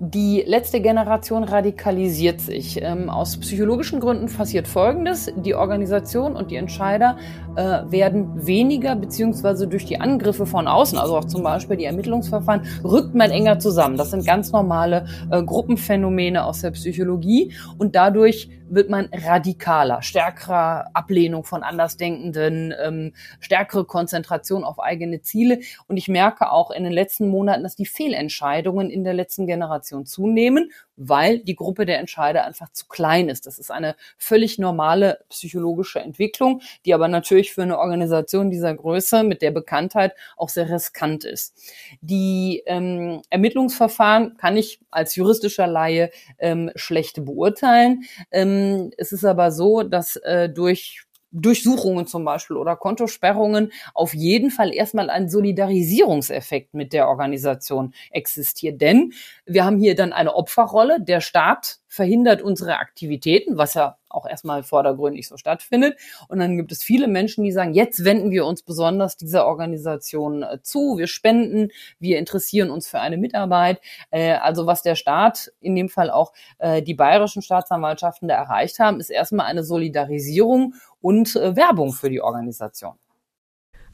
Die 0.00 0.42
letzte 0.44 0.80
Generation 0.80 1.44
radikalisiert 1.44 2.40
sich. 2.40 2.82
Ähm, 2.82 3.08
aus 3.08 3.36
psychologischen 3.36 4.00
Gründen 4.00 4.26
passiert 4.26 4.66
Folgendes. 4.66 5.32
Die 5.36 5.54
Organisation 5.54 6.34
und 6.34 6.50
die 6.50 6.56
Entscheider 6.56 7.16
äh, 7.54 7.82
werden 7.90 8.44
weniger, 8.44 8.96
beziehungsweise 8.96 9.68
durch 9.68 9.84
die 9.84 10.00
Angriffe 10.00 10.46
von 10.46 10.66
außen, 10.66 10.98
also 10.98 11.16
auch 11.16 11.24
zum 11.24 11.44
Beispiel 11.44 11.76
die 11.76 11.84
Ermittlungsverfahren, 11.84 12.62
rückt 12.82 13.14
man 13.14 13.30
enger 13.30 13.60
zusammen. 13.60 13.96
Das 13.96 14.10
sind 14.10 14.26
ganz 14.26 14.50
normale 14.50 15.06
äh, 15.30 15.42
Gruppenphänomene 15.42 16.44
aus 16.44 16.62
der 16.62 16.72
Psychologie 16.72 17.52
und 17.78 17.94
dadurch 17.94 18.50
wird 18.68 18.90
man 18.90 19.08
radikaler, 19.12 20.02
stärkerer 20.02 20.86
Ablehnung 20.94 21.44
von 21.44 21.62
Andersdenkenden, 21.62 22.74
ähm, 22.82 23.12
stärkere 23.40 23.84
Konzentration 23.84 24.64
auf 24.64 24.80
eigene 24.80 25.20
Ziele. 25.22 25.60
Und 25.86 25.96
ich 25.96 26.08
merke 26.08 26.50
auch 26.50 26.70
in 26.70 26.84
den 26.84 26.92
letzten 26.92 27.28
Monaten, 27.28 27.62
dass 27.62 27.76
die 27.76 27.86
Fehlentscheidungen 27.86 28.90
in 28.90 29.04
der 29.04 29.14
letzten 29.14 29.46
Generation 29.46 30.06
zunehmen 30.06 30.70
weil 30.96 31.40
die 31.40 31.56
Gruppe 31.56 31.86
der 31.86 31.98
Entscheider 31.98 32.44
einfach 32.44 32.70
zu 32.72 32.86
klein 32.86 33.28
ist. 33.28 33.46
Das 33.46 33.58
ist 33.58 33.70
eine 33.70 33.96
völlig 34.18 34.58
normale 34.58 35.20
psychologische 35.28 36.00
Entwicklung, 36.00 36.60
die 36.84 36.94
aber 36.94 37.08
natürlich 37.08 37.52
für 37.52 37.62
eine 37.62 37.78
Organisation 37.78 38.50
dieser 38.50 38.74
Größe 38.74 39.24
mit 39.24 39.42
der 39.42 39.50
Bekanntheit 39.50 40.14
auch 40.36 40.48
sehr 40.48 40.68
riskant 40.68 41.24
ist. 41.24 41.54
Die 42.00 42.62
ähm, 42.66 43.22
Ermittlungsverfahren 43.30 44.36
kann 44.36 44.56
ich 44.56 44.80
als 44.90 45.16
juristischer 45.16 45.66
Laie 45.66 46.10
ähm, 46.38 46.70
schlecht 46.76 47.24
beurteilen. 47.24 48.04
Ähm, 48.30 48.92
es 48.96 49.12
ist 49.12 49.24
aber 49.24 49.50
so, 49.50 49.82
dass 49.82 50.16
äh, 50.16 50.48
durch 50.48 51.04
Durchsuchungen 51.34 52.06
zum 52.06 52.24
Beispiel 52.24 52.56
oder 52.56 52.76
Kontosperrungen 52.76 53.72
auf 53.92 54.14
jeden 54.14 54.50
Fall 54.50 54.72
erstmal 54.72 55.10
ein 55.10 55.28
Solidarisierungseffekt 55.28 56.74
mit 56.74 56.92
der 56.92 57.08
Organisation 57.08 57.92
existiert. 58.10 58.80
Denn 58.80 59.12
wir 59.44 59.64
haben 59.64 59.78
hier 59.78 59.94
dann 59.94 60.12
eine 60.12 60.34
Opferrolle. 60.34 61.00
Der 61.00 61.20
Staat 61.20 61.80
verhindert 61.88 62.42
unsere 62.42 62.78
Aktivitäten, 62.78 63.56
was 63.56 63.74
ja 63.74 63.96
auch 64.08 64.26
erstmal 64.26 64.62
vordergründig 64.62 65.28
so 65.28 65.36
stattfindet. 65.36 65.98
Und 66.28 66.38
dann 66.38 66.56
gibt 66.56 66.72
es 66.72 66.82
viele 66.82 67.08
Menschen, 67.08 67.44
die 67.44 67.52
sagen, 67.52 67.74
jetzt 67.74 68.04
wenden 68.04 68.30
wir 68.30 68.46
uns 68.46 68.62
besonders 68.62 69.16
dieser 69.16 69.46
Organisation 69.46 70.42
äh, 70.42 70.60
zu, 70.62 70.98
wir 70.98 71.06
spenden, 71.06 71.68
wir 71.98 72.18
interessieren 72.18 72.70
uns 72.70 72.88
für 72.88 73.00
eine 73.00 73.16
Mitarbeit. 73.16 73.80
Äh, 74.10 74.34
also 74.34 74.66
was 74.66 74.82
der 74.82 74.94
Staat, 74.94 75.52
in 75.60 75.74
dem 75.74 75.88
Fall 75.88 76.10
auch 76.10 76.32
äh, 76.58 76.82
die 76.82 76.94
bayerischen 76.94 77.42
Staatsanwaltschaften 77.42 78.28
da 78.28 78.34
erreicht 78.34 78.78
haben, 78.78 79.00
ist 79.00 79.10
erstmal 79.10 79.46
eine 79.46 79.64
Solidarisierung 79.64 80.74
und 81.04 81.34
Werbung 81.34 81.92
für 81.92 82.08
die 82.08 82.22
Organisation. 82.22 82.94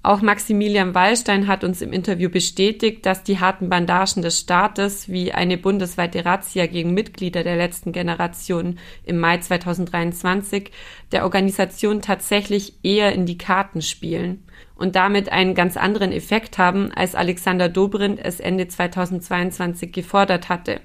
Auch 0.03 0.23
Maximilian 0.23 0.95
Wallstein 0.95 1.47
hat 1.47 1.63
uns 1.65 1.83
im 1.83 1.93
Interview 1.93 2.31
bestätigt, 2.31 3.05
dass 3.05 3.23
die 3.23 3.39
harten 3.39 3.69
Bandagen 3.69 4.23
des 4.23 4.39
Staates 4.39 5.11
wie 5.11 5.33
eine 5.33 5.59
bundesweite 5.59 6.25
Razzia 6.25 6.67
gegen 6.67 6.95
Mitglieder 6.95 7.43
der 7.43 7.57
letzten 7.57 7.93
Generation 7.93 8.79
im 9.05 9.19
Mai 9.19 9.39
2023 9.39 10.71
der 11.13 11.25
Organisation 11.25 12.01
tatsächlich 12.01 12.79
eher 12.83 13.13
in 13.13 13.27
die 13.27 13.37
Karten 13.37 13.83
spielen 13.83 14.45
und 14.77 14.95
damit 14.95 15.31
einen 15.33 15.55
ganz 15.55 15.77
anderen 15.77 16.13
Effekt 16.13 16.57
haben, 16.57 16.93
als 16.93 17.15
Alexander 17.15 17.69
Dobrindt 17.69 18.21
es 18.23 18.41
Ende 18.41 18.69
2022 18.69 19.93
gefordert 19.93 20.49
hatte. 20.49 20.81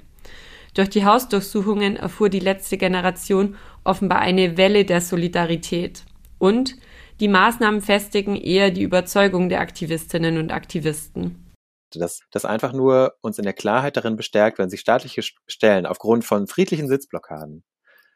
Durch 0.73 0.89
die 0.89 1.05
Hausdurchsuchungen 1.05 1.95
erfuhr 1.95 2.27
die 2.29 2.39
letzte 2.39 2.77
Generation 2.77 3.55
offenbar 3.85 4.19
eine 4.19 4.57
Welle 4.57 4.83
der 4.83 4.99
Solidarität 4.99 6.03
und 6.45 6.75
die 7.19 7.27
Maßnahmen 7.27 7.81
festigen 7.81 8.35
eher 8.35 8.69
die 8.69 8.83
Überzeugung 8.83 9.49
der 9.49 9.61
Aktivistinnen 9.61 10.37
und 10.37 10.51
Aktivisten. 10.51 11.53
Dass 11.91 12.19
das 12.31 12.45
einfach 12.45 12.73
nur 12.73 13.15
uns 13.21 13.37
in 13.39 13.45
der 13.45 13.53
Klarheit 13.53 13.97
darin 13.97 14.15
bestärkt, 14.15 14.59
wenn 14.59 14.69
sich 14.69 14.81
staatliche 14.81 15.21
Stellen 15.47 15.85
aufgrund 15.85 16.23
von 16.23 16.45
friedlichen 16.45 16.87
Sitzblockaden, 16.87 17.63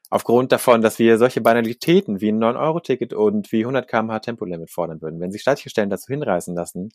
aufgrund 0.10 0.52
davon, 0.52 0.82
dass 0.82 1.00
wir 1.00 1.18
solche 1.18 1.42
Banalitäten 1.42 2.22
wie 2.22 2.32
ein 2.32 2.44
9-Euro-Ticket 2.44 3.14
und 3.14 3.52
wie 3.52 3.62
100 3.62 3.88
km/h 3.88 4.20
Tempolimit 4.20 4.70
fordern 4.70 5.02
würden, 5.02 5.20
wenn 5.20 5.32
sich 5.32 5.42
staatliche 5.42 5.70
Stellen 5.70 5.90
dazu 5.90 6.12
hinreißen 6.12 6.54
lassen, 6.54 6.90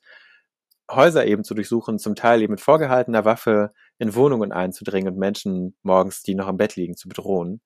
Häuser 0.90 1.24
eben 1.24 1.44
zu 1.44 1.54
durchsuchen, 1.54 1.98
zum 1.98 2.14
Teil 2.14 2.42
eben 2.42 2.52
mit 2.52 2.60
vorgehaltener 2.60 3.24
Waffe 3.24 3.72
in 3.98 4.14
Wohnungen 4.14 4.52
einzudringen 4.52 5.14
und 5.14 5.18
Menschen 5.18 5.74
morgens, 5.82 6.22
die 6.22 6.34
noch 6.34 6.48
im 6.48 6.58
Bett 6.58 6.76
liegen, 6.76 6.96
zu 6.96 7.08
bedrohen, 7.08 7.62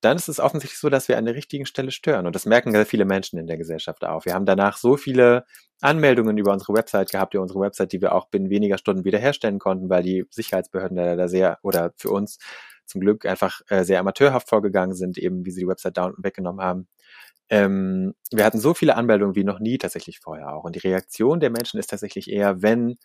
dann 0.00 0.16
ist 0.16 0.28
es 0.28 0.40
offensichtlich 0.40 0.78
so, 0.78 0.88
dass 0.88 1.08
wir 1.08 1.18
an 1.18 1.26
der 1.26 1.34
richtigen 1.34 1.66
Stelle 1.66 1.90
stören. 1.90 2.26
Und 2.26 2.34
das 2.34 2.46
merken 2.46 2.72
sehr 2.72 2.86
viele 2.86 3.04
Menschen 3.04 3.38
in 3.38 3.46
der 3.46 3.58
Gesellschaft 3.58 4.04
auch. 4.04 4.24
Wir 4.24 4.34
haben 4.34 4.46
danach 4.46 4.76
so 4.76 4.96
viele 4.96 5.44
Anmeldungen 5.80 6.38
über 6.38 6.52
unsere 6.52 6.74
Website 6.74 7.10
gehabt, 7.10 7.34
über 7.34 7.42
unsere 7.42 7.60
Website, 7.60 7.92
die 7.92 8.00
wir 8.00 8.14
auch 8.14 8.28
binnen 8.28 8.50
weniger 8.50 8.78
Stunden 8.78 9.04
wiederherstellen 9.04 9.58
konnten, 9.58 9.90
weil 9.90 10.02
die 10.02 10.24
Sicherheitsbehörden 10.30 10.96
da 10.96 11.28
sehr, 11.28 11.58
oder 11.62 11.92
für 11.96 12.10
uns 12.10 12.38
zum 12.86 13.00
Glück 13.00 13.26
einfach 13.26 13.60
äh, 13.68 13.84
sehr 13.84 14.00
amateurhaft 14.00 14.48
vorgegangen 14.48 14.94
sind, 14.94 15.18
eben 15.18 15.44
wie 15.44 15.50
sie 15.50 15.60
die 15.60 15.68
Website 15.68 15.96
down 15.96 16.14
und 16.14 16.24
weggenommen 16.24 16.64
haben. 16.64 16.88
Ähm, 17.50 18.14
wir 18.30 18.44
hatten 18.44 18.60
so 18.60 18.74
viele 18.74 18.96
Anmeldungen 18.96 19.34
wie 19.36 19.44
noch 19.44 19.60
nie 19.60 19.78
tatsächlich 19.78 20.20
vorher 20.20 20.52
auch. 20.54 20.64
Und 20.64 20.76
die 20.76 20.80
Reaktion 20.80 21.40
der 21.40 21.50
Menschen 21.50 21.78
ist 21.78 21.90
tatsächlich 21.90 22.30
eher, 22.30 22.62
wenn 22.62 22.96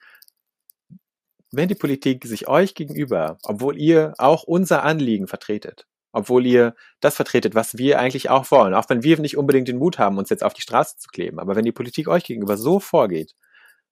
wenn 1.52 1.70
die 1.70 1.76
Politik 1.76 2.26
sich 2.26 2.48
euch 2.48 2.76
gegenüber, 2.76 3.38
obwohl 3.44 3.78
ihr 3.78 4.14
auch 4.18 4.44
unser 4.44 4.84
Anliegen 4.84 5.28
vertretet, 5.28 5.88
obwohl 6.16 6.46
ihr 6.46 6.76
das 7.02 7.18
vertretet, 7.18 7.56
was 7.56 7.78
wir 7.78 8.00
eigentlich 8.00 8.30
auch 8.30 8.50
wollen. 8.50 8.74
Auch 8.74 8.90
wenn 8.90 9.04
wir 9.04 9.20
nicht 9.20 9.38
unbedingt 9.38 9.68
den 9.68 9.78
Mut 9.78 10.00
haben, 10.00 10.18
uns 10.18 10.30
jetzt 10.30 10.44
auf 10.44 10.54
die 10.54 10.62
Straße 10.62 10.98
zu 10.98 11.10
kleben. 11.10 11.40
Aber 11.40 11.56
wenn 11.56 11.66
die 11.66 11.74
Politik 11.74 12.08
euch 12.08 12.24
gegenüber 12.24 12.56
so 12.56 12.80
vorgeht, 12.80 13.36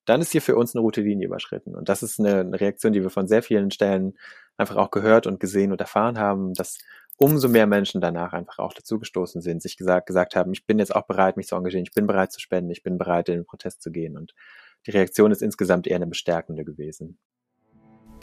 dann 0.05 0.21
ist 0.21 0.31
hier 0.31 0.41
für 0.41 0.55
uns 0.55 0.73
eine 0.73 0.81
rote 0.81 1.01
Linie 1.01 1.27
überschritten. 1.27 1.75
Und 1.75 1.89
das 1.89 2.01
ist 2.01 2.19
eine, 2.19 2.59
Reaktion, 2.59 2.93
die 2.93 3.01
wir 3.01 3.09
von 3.09 3.27
sehr 3.27 3.43
vielen 3.43 3.71
Stellen 3.71 4.17
einfach 4.57 4.77
auch 4.77 4.89
gehört 4.89 5.27
und 5.27 5.41
gesehen 5.41 5.73
und 5.73 5.81
erfahren 5.81 6.17
haben, 6.17 6.53
dass 6.53 6.77
umso 7.17 7.49
mehr 7.49 7.67
Menschen 7.67 7.99
danach 7.99 8.31
einfach 8.31 8.59
auch 8.59 8.73
dazugestoßen 8.73 9.41
sind, 9.41 9.62
sich 9.62 9.75
gesagt, 9.75 10.07
gesagt 10.07 10.36
haben, 10.36 10.53
ich 10.53 10.65
bin 10.65 10.79
jetzt 10.79 10.95
auch 10.95 11.05
bereit, 11.05 11.36
mich 11.36 11.47
zu 11.47 11.55
engagieren, 11.55 11.86
ich 11.86 11.93
bin 11.93 12.07
bereit 12.07 12.31
zu 12.31 12.39
spenden, 12.39 12.71
ich 12.71 12.83
bin 12.83 12.97
bereit, 12.97 13.27
in 13.27 13.36
den 13.36 13.45
Protest 13.45 13.81
zu 13.81 13.91
gehen. 13.91 14.17
Und 14.17 14.33
die 14.88 14.91
Reaktion 14.91 15.31
ist 15.31 15.41
insgesamt 15.41 15.88
eher 15.88 15.97
eine 15.97 16.07
bestärkende 16.07 16.63
gewesen. 16.63 17.17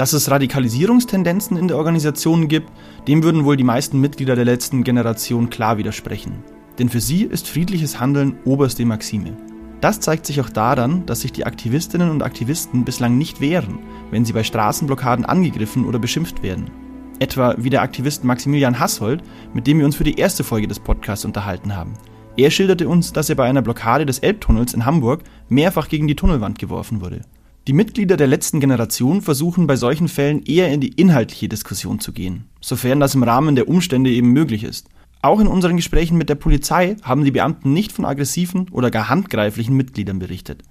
Dass 0.00 0.14
es 0.14 0.30
Radikalisierungstendenzen 0.30 1.58
in 1.58 1.68
der 1.68 1.76
Organisation 1.76 2.48
gibt, 2.48 2.72
dem 3.06 3.22
würden 3.22 3.44
wohl 3.44 3.58
die 3.58 3.64
meisten 3.64 4.00
Mitglieder 4.00 4.34
der 4.34 4.46
letzten 4.46 4.82
Generation 4.82 5.50
klar 5.50 5.76
widersprechen. 5.76 6.42
Denn 6.78 6.88
für 6.88 7.02
sie 7.02 7.24
ist 7.24 7.46
friedliches 7.46 8.00
Handeln 8.00 8.38
oberste 8.46 8.86
Maxime. 8.86 9.36
Das 9.82 10.00
zeigt 10.00 10.24
sich 10.24 10.40
auch 10.40 10.48
daran, 10.48 11.04
dass 11.04 11.20
sich 11.20 11.32
die 11.32 11.44
Aktivistinnen 11.44 12.10
und 12.10 12.22
Aktivisten 12.22 12.82
bislang 12.86 13.18
nicht 13.18 13.42
wehren, 13.42 13.78
wenn 14.10 14.24
sie 14.24 14.32
bei 14.32 14.42
Straßenblockaden 14.42 15.26
angegriffen 15.26 15.84
oder 15.84 15.98
beschimpft 15.98 16.42
werden. 16.42 16.70
Etwa 17.18 17.54
wie 17.58 17.68
der 17.68 17.82
Aktivist 17.82 18.24
Maximilian 18.24 18.80
Hassold, 18.80 19.22
mit 19.52 19.66
dem 19.66 19.80
wir 19.80 19.84
uns 19.84 19.96
für 19.96 20.04
die 20.04 20.18
erste 20.18 20.44
Folge 20.44 20.66
des 20.66 20.80
Podcasts 20.80 21.26
unterhalten 21.26 21.76
haben. 21.76 21.92
Er 22.38 22.50
schilderte 22.50 22.88
uns, 22.88 23.12
dass 23.12 23.28
er 23.28 23.36
bei 23.36 23.44
einer 23.44 23.60
Blockade 23.60 24.06
des 24.06 24.20
Elbtunnels 24.20 24.72
in 24.72 24.86
Hamburg 24.86 25.24
mehrfach 25.50 25.88
gegen 25.88 26.08
die 26.08 26.16
Tunnelwand 26.16 26.58
geworfen 26.58 27.02
wurde. 27.02 27.20
Die 27.68 27.74
Mitglieder 27.74 28.16
der 28.16 28.26
letzten 28.26 28.58
Generation 28.58 29.20
versuchen 29.20 29.66
bei 29.66 29.76
solchen 29.76 30.08
Fällen 30.08 30.42
eher 30.44 30.72
in 30.72 30.80
die 30.80 30.94
inhaltliche 31.00 31.48
Diskussion 31.48 32.00
zu 32.00 32.12
gehen, 32.12 32.48
sofern 32.60 33.00
das 33.00 33.14
im 33.14 33.22
Rahmen 33.22 33.54
der 33.54 33.68
Umstände 33.68 34.10
eben 34.10 34.32
möglich 34.32 34.64
ist. 34.64 34.88
Auch 35.22 35.40
in 35.40 35.46
unseren 35.46 35.76
Gesprächen 35.76 36.16
mit 36.16 36.30
der 36.30 36.36
Polizei 36.36 36.96
haben 37.02 37.24
die 37.24 37.30
Beamten 37.30 37.74
nicht 37.74 37.92
von 37.92 38.06
aggressiven 38.06 38.68
oder 38.70 38.90
gar 38.90 39.10
handgreiflichen 39.10 39.76
Mitgliedern 39.76 40.18
berichtet. 40.18 40.62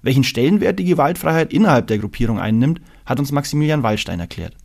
Welchen 0.00 0.24
Stellenwert 0.24 0.78
die 0.78 0.86
Gewaltfreiheit 0.86 1.52
innerhalb 1.52 1.86
der 1.88 1.98
Gruppierung 1.98 2.38
einnimmt, 2.38 2.80
hat 3.04 3.18
uns 3.18 3.32
Maximilian 3.32 3.82
Wallstein 3.82 4.18
erklärt. 4.18 4.56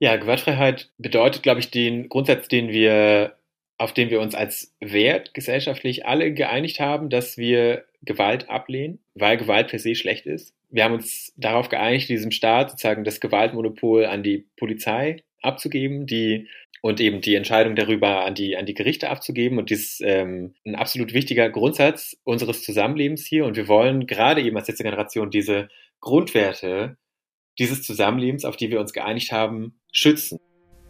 Ja, 0.00 0.16
Gewaltfreiheit 0.16 0.90
bedeutet, 0.98 1.44
glaube 1.44 1.60
ich, 1.60 1.70
den 1.70 2.08
Grundsatz, 2.08 2.48
den 2.48 2.68
wir, 2.68 3.36
auf 3.78 3.92
den 3.92 4.10
wir 4.10 4.20
uns 4.20 4.34
als 4.34 4.74
Wert 4.80 5.34
gesellschaftlich 5.34 6.04
alle 6.04 6.34
geeinigt 6.34 6.80
haben, 6.80 7.10
dass 7.10 7.36
wir 7.36 7.84
Gewalt 8.02 8.48
ablehnen, 8.48 9.00
weil 9.14 9.36
Gewalt 9.36 9.68
per 9.68 9.78
se 9.78 9.94
schlecht 9.94 10.26
ist. 10.26 10.54
Wir 10.70 10.84
haben 10.84 10.94
uns 10.94 11.32
darauf 11.36 11.68
geeinigt, 11.68 12.08
diesem 12.08 12.30
Staat 12.30 12.70
sozusagen 12.70 13.04
das 13.04 13.20
Gewaltmonopol 13.20 14.04
an 14.06 14.22
die 14.22 14.46
Polizei 14.56 15.24
abzugeben, 15.42 16.06
die 16.06 16.48
und 16.80 17.00
eben 17.00 17.20
die 17.20 17.34
Entscheidung 17.34 17.74
darüber 17.74 18.24
an 18.24 18.34
die, 18.34 18.56
an 18.56 18.66
die 18.66 18.74
Gerichte 18.74 19.10
abzugeben. 19.10 19.58
Und 19.58 19.70
dies 19.70 19.94
ist 19.94 20.02
ähm, 20.04 20.54
ein 20.64 20.76
absolut 20.76 21.12
wichtiger 21.12 21.50
Grundsatz 21.50 22.16
unseres 22.24 22.62
Zusammenlebens 22.62 23.26
hier. 23.26 23.44
Und 23.46 23.56
wir 23.56 23.66
wollen 23.66 24.06
gerade 24.06 24.42
eben 24.42 24.56
als 24.56 24.68
letzte 24.68 24.84
Generation 24.84 25.30
diese 25.30 25.68
Grundwerte 26.00 26.96
dieses 27.58 27.82
Zusammenlebens, 27.82 28.44
auf 28.44 28.56
die 28.56 28.70
wir 28.70 28.78
uns 28.78 28.92
geeinigt 28.92 29.32
haben, 29.32 29.80
schützen. 29.90 30.38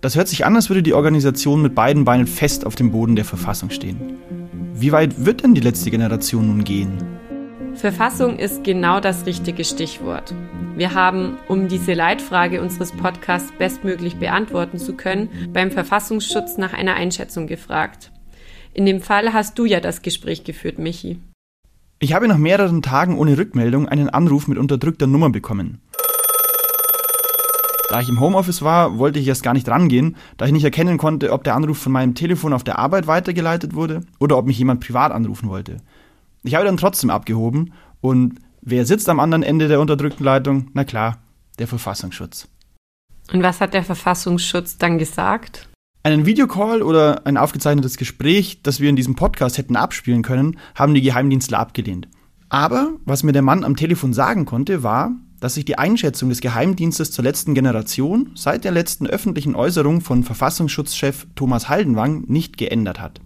Das 0.00 0.16
hört 0.16 0.28
sich 0.28 0.44
an, 0.44 0.54
als 0.54 0.68
würde 0.68 0.82
die 0.82 0.92
Organisation 0.92 1.62
mit 1.62 1.74
beiden 1.74 2.04
Beinen 2.04 2.26
fest 2.26 2.66
auf 2.66 2.74
dem 2.74 2.92
Boden 2.92 3.16
der 3.16 3.24
Verfassung 3.24 3.70
stehen. 3.70 4.18
Wie 4.80 4.92
weit 4.92 5.26
wird 5.26 5.42
denn 5.42 5.54
die 5.54 5.60
letzte 5.60 5.90
Generation 5.90 6.46
nun 6.46 6.62
gehen? 6.62 6.98
Verfassung 7.74 8.38
ist 8.38 8.62
genau 8.62 9.00
das 9.00 9.26
richtige 9.26 9.64
Stichwort. 9.64 10.32
Wir 10.76 10.94
haben, 10.94 11.36
um 11.48 11.66
diese 11.66 11.94
Leitfrage 11.94 12.62
unseres 12.62 12.92
Podcasts 12.92 13.50
bestmöglich 13.58 14.18
beantworten 14.18 14.78
zu 14.78 14.94
können, 14.94 15.30
beim 15.52 15.72
Verfassungsschutz 15.72 16.58
nach 16.58 16.74
einer 16.74 16.94
Einschätzung 16.94 17.48
gefragt. 17.48 18.12
In 18.72 18.86
dem 18.86 19.00
Fall 19.00 19.32
hast 19.32 19.58
du 19.58 19.64
ja 19.64 19.80
das 19.80 20.00
Gespräch 20.00 20.44
geführt, 20.44 20.78
Michi. 20.78 21.18
Ich 21.98 22.12
habe 22.12 22.28
nach 22.28 22.38
mehreren 22.38 22.80
Tagen 22.80 23.18
ohne 23.18 23.36
Rückmeldung 23.36 23.88
einen 23.88 24.08
Anruf 24.08 24.46
mit 24.46 24.58
unterdrückter 24.58 25.08
Nummer 25.08 25.30
bekommen. 25.30 25.80
Da 27.88 28.02
ich 28.02 28.08
im 28.10 28.20
Homeoffice 28.20 28.60
war, 28.60 28.98
wollte 28.98 29.18
ich 29.18 29.26
erst 29.26 29.42
gar 29.42 29.54
nicht 29.54 29.66
rangehen, 29.66 30.16
da 30.36 30.44
ich 30.44 30.52
nicht 30.52 30.64
erkennen 30.64 30.98
konnte, 30.98 31.32
ob 31.32 31.42
der 31.42 31.54
Anruf 31.54 31.78
von 31.78 31.90
meinem 31.90 32.14
Telefon 32.14 32.52
auf 32.52 32.62
der 32.62 32.78
Arbeit 32.78 33.06
weitergeleitet 33.06 33.74
wurde 33.74 34.02
oder 34.18 34.36
ob 34.36 34.46
mich 34.46 34.58
jemand 34.58 34.84
privat 34.84 35.10
anrufen 35.10 35.48
wollte. 35.48 35.78
Ich 36.42 36.54
habe 36.54 36.66
dann 36.66 36.76
trotzdem 36.76 37.08
abgehoben 37.08 37.72
und 38.02 38.40
wer 38.60 38.84
sitzt 38.84 39.08
am 39.08 39.20
anderen 39.20 39.42
Ende 39.42 39.68
der 39.68 39.80
unterdrückten 39.80 40.22
Leitung? 40.22 40.68
Na 40.74 40.84
klar, 40.84 41.22
der 41.58 41.66
Verfassungsschutz. 41.66 42.48
Und 43.32 43.42
was 43.42 43.62
hat 43.62 43.72
der 43.72 43.84
Verfassungsschutz 43.84 44.76
dann 44.76 44.98
gesagt? 44.98 45.66
Einen 46.02 46.26
Videocall 46.26 46.82
oder 46.82 47.26
ein 47.26 47.38
aufgezeichnetes 47.38 47.96
Gespräch, 47.96 48.62
das 48.62 48.80
wir 48.80 48.90
in 48.90 48.96
diesem 48.96 49.16
Podcast 49.16 49.56
hätten 49.56 49.76
abspielen 49.76 50.22
können, 50.22 50.58
haben 50.74 50.92
die 50.92 51.02
Geheimdienstler 51.02 51.58
abgelehnt. 51.58 52.06
Aber 52.50 52.92
was 53.06 53.22
mir 53.22 53.32
der 53.32 53.42
Mann 53.42 53.64
am 53.64 53.76
Telefon 53.76 54.12
sagen 54.12 54.44
konnte, 54.44 54.82
war, 54.82 55.12
dass 55.40 55.54
sich 55.54 55.64
die 55.64 55.78
Einschätzung 55.78 56.28
des 56.28 56.40
Geheimdienstes 56.40 57.10
zur 57.10 57.24
letzten 57.24 57.54
Generation 57.54 58.32
seit 58.34 58.64
der 58.64 58.72
letzten 58.72 59.06
öffentlichen 59.06 59.54
Äußerung 59.54 60.00
von 60.00 60.24
Verfassungsschutzchef 60.24 61.26
Thomas 61.34 61.68
Haldenwang 61.68 62.24
nicht 62.26 62.58
geändert 62.58 63.00
hat. 63.00 63.20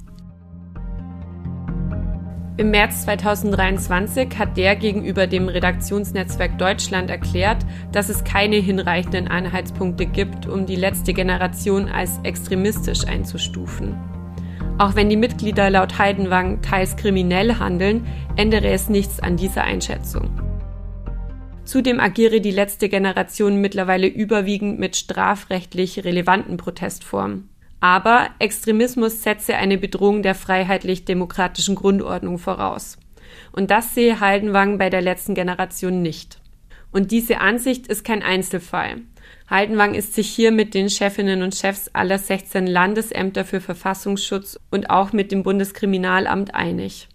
Im 2.58 2.70
März 2.70 3.04
2023 3.04 4.38
hat 4.38 4.58
der 4.58 4.76
gegenüber 4.76 5.26
dem 5.26 5.48
Redaktionsnetzwerk 5.48 6.58
Deutschland 6.58 7.08
erklärt, 7.08 7.64
dass 7.92 8.10
es 8.10 8.24
keine 8.24 8.56
hinreichenden 8.56 9.26
Einheitspunkte 9.26 10.04
gibt, 10.04 10.46
um 10.46 10.66
die 10.66 10.76
letzte 10.76 11.14
Generation 11.14 11.88
als 11.88 12.20
extremistisch 12.24 13.06
einzustufen. 13.06 13.96
Auch 14.76 14.94
wenn 14.94 15.08
die 15.08 15.16
Mitglieder 15.16 15.70
laut 15.70 15.98
Heidenwang 15.98 16.60
teils 16.60 16.96
kriminell 16.96 17.58
handeln, 17.58 18.06
ändere 18.36 18.68
es 18.68 18.90
nichts 18.90 19.18
an 19.18 19.38
dieser 19.38 19.64
Einschätzung. 19.64 20.41
Zudem 21.72 22.00
agiere 22.00 22.42
die 22.42 22.50
letzte 22.50 22.90
Generation 22.90 23.58
mittlerweile 23.62 24.06
überwiegend 24.06 24.78
mit 24.78 24.94
strafrechtlich 24.94 26.04
relevanten 26.04 26.58
Protestformen. 26.58 27.48
Aber 27.80 28.28
Extremismus 28.40 29.22
setze 29.22 29.56
eine 29.56 29.78
Bedrohung 29.78 30.22
der 30.22 30.34
freiheitlich-demokratischen 30.34 31.74
Grundordnung 31.74 32.36
voraus. 32.36 32.98
Und 33.52 33.70
das 33.70 33.94
sehe 33.94 34.20
Haldenwang 34.20 34.76
bei 34.76 34.90
der 34.90 35.00
letzten 35.00 35.34
Generation 35.34 36.02
nicht. 36.02 36.42
Und 36.90 37.10
diese 37.10 37.40
Ansicht 37.40 37.86
ist 37.86 38.04
kein 38.04 38.22
Einzelfall. 38.22 38.96
Haldenwang 39.48 39.94
ist 39.94 40.12
sich 40.12 40.28
hier 40.28 40.52
mit 40.52 40.74
den 40.74 40.90
Chefinnen 40.90 41.40
und 41.40 41.54
Chefs 41.54 41.88
aller 41.94 42.18
16 42.18 42.66
Landesämter 42.66 43.46
für 43.46 43.62
Verfassungsschutz 43.62 44.60
und 44.70 44.90
auch 44.90 45.14
mit 45.14 45.32
dem 45.32 45.42
Bundeskriminalamt 45.42 46.54
einig. 46.54 47.08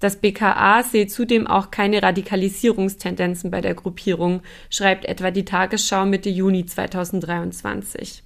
Das 0.00 0.16
BKA 0.16 0.82
sehe 0.82 1.06
zudem 1.06 1.46
auch 1.46 1.70
keine 1.70 2.02
Radikalisierungstendenzen 2.02 3.50
bei 3.50 3.60
der 3.60 3.74
Gruppierung, 3.74 4.40
schreibt 4.70 5.04
etwa 5.04 5.30
die 5.30 5.44
Tagesschau 5.44 6.06
Mitte 6.06 6.30
Juni 6.30 6.64
2023. 6.64 8.22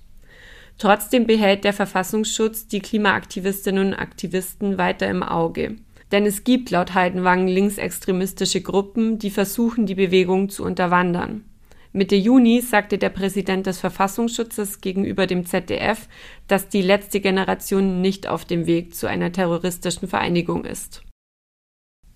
Trotzdem 0.79 1.27
behält 1.27 1.65
der 1.65 1.73
Verfassungsschutz 1.73 2.69
die 2.69 2.81
Klimaaktivistinnen 2.81 3.89
und 3.89 3.95
Aktivisten 3.95 4.79
weiter 4.79 5.09
im 5.09 5.23
Auge. 5.23 5.77
Denn 6.13 6.27
es 6.27 6.45
gibt 6.45 6.71
laut 6.71 6.95
Heidenwang 6.95 7.49
linksextremistische 7.49 8.61
Gruppen, 8.61 9.19
die 9.19 9.31
versuchen, 9.31 9.87
die 9.87 9.95
Bewegung 9.97 10.49
zu 10.49 10.65
unterwandern. 10.65 11.45
Mitte 11.93 12.17
Juni 12.17 12.61
sagte 12.61 12.99
der 12.99 13.09
Präsident 13.09 13.67
des 13.67 13.79
Verfassungsschutzes 13.79 14.81
gegenüber 14.81 15.27
dem 15.27 15.47
ZDF, 15.47 16.09
dass 16.49 16.69
die 16.69 16.83
letzte 16.83 17.21
Generation 17.21 18.01
nicht 18.01 18.29
auf 18.29 18.45
dem 18.45 18.67
Weg 18.67 18.95
zu 18.95 19.09
einer 19.09 19.31
terroristischen 19.31 20.09
Vereinigung 20.09 20.65
ist. 20.65 21.03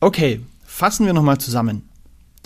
Okay, 0.00 0.42
fassen 0.64 1.06
wir 1.06 1.12
nochmal 1.12 1.38
zusammen. 1.38 1.88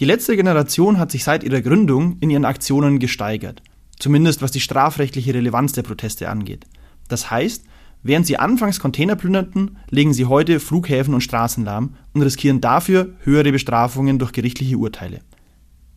Die 0.00 0.06
letzte 0.06 0.36
Generation 0.36 0.98
hat 0.98 1.10
sich 1.10 1.22
seit 1.22 1.44
ihrer 1.44 1.60
Gründung 1.60 2.16
in 2.20 2.30
ihren 2.30 2.46
Aktionen 2.46 2.98
gesteigert. 2.98 3.62
Zumindest 3.98 4.40
was 4.40 4.52
die 4.52 4.60
strafrechtliche 4.60 5.34
Relevanz 5.34 5.74
der 5.74 5.82
Proteste 5.82 6.30
angeht. 6.30 6.64
Das 7.08 7.30
heißt, 7.30 7.66
während 8.02 8.26
sie 8.26 8.38
anfangs 8.38 8.80
Container 8.80 9.16
plünderten, 9.16 9.76
legen 9.90 10.14
sie 10.14 10.24
heute 10.24 10.60
Flughäfen 10.60 11.12
und 11.12 11.20
Straßen 11.20 11.62
lahm 11.62 11.94
und 12.14 12.22
riskieren 12.22 12.62
dafür 12.62 13.12
höhere 13.20 13.52
Bestrafungen 13.52 14.18
durch 14.18 14.32
gerichtliche 14.32 14.78
Urteile. 14.78 15.20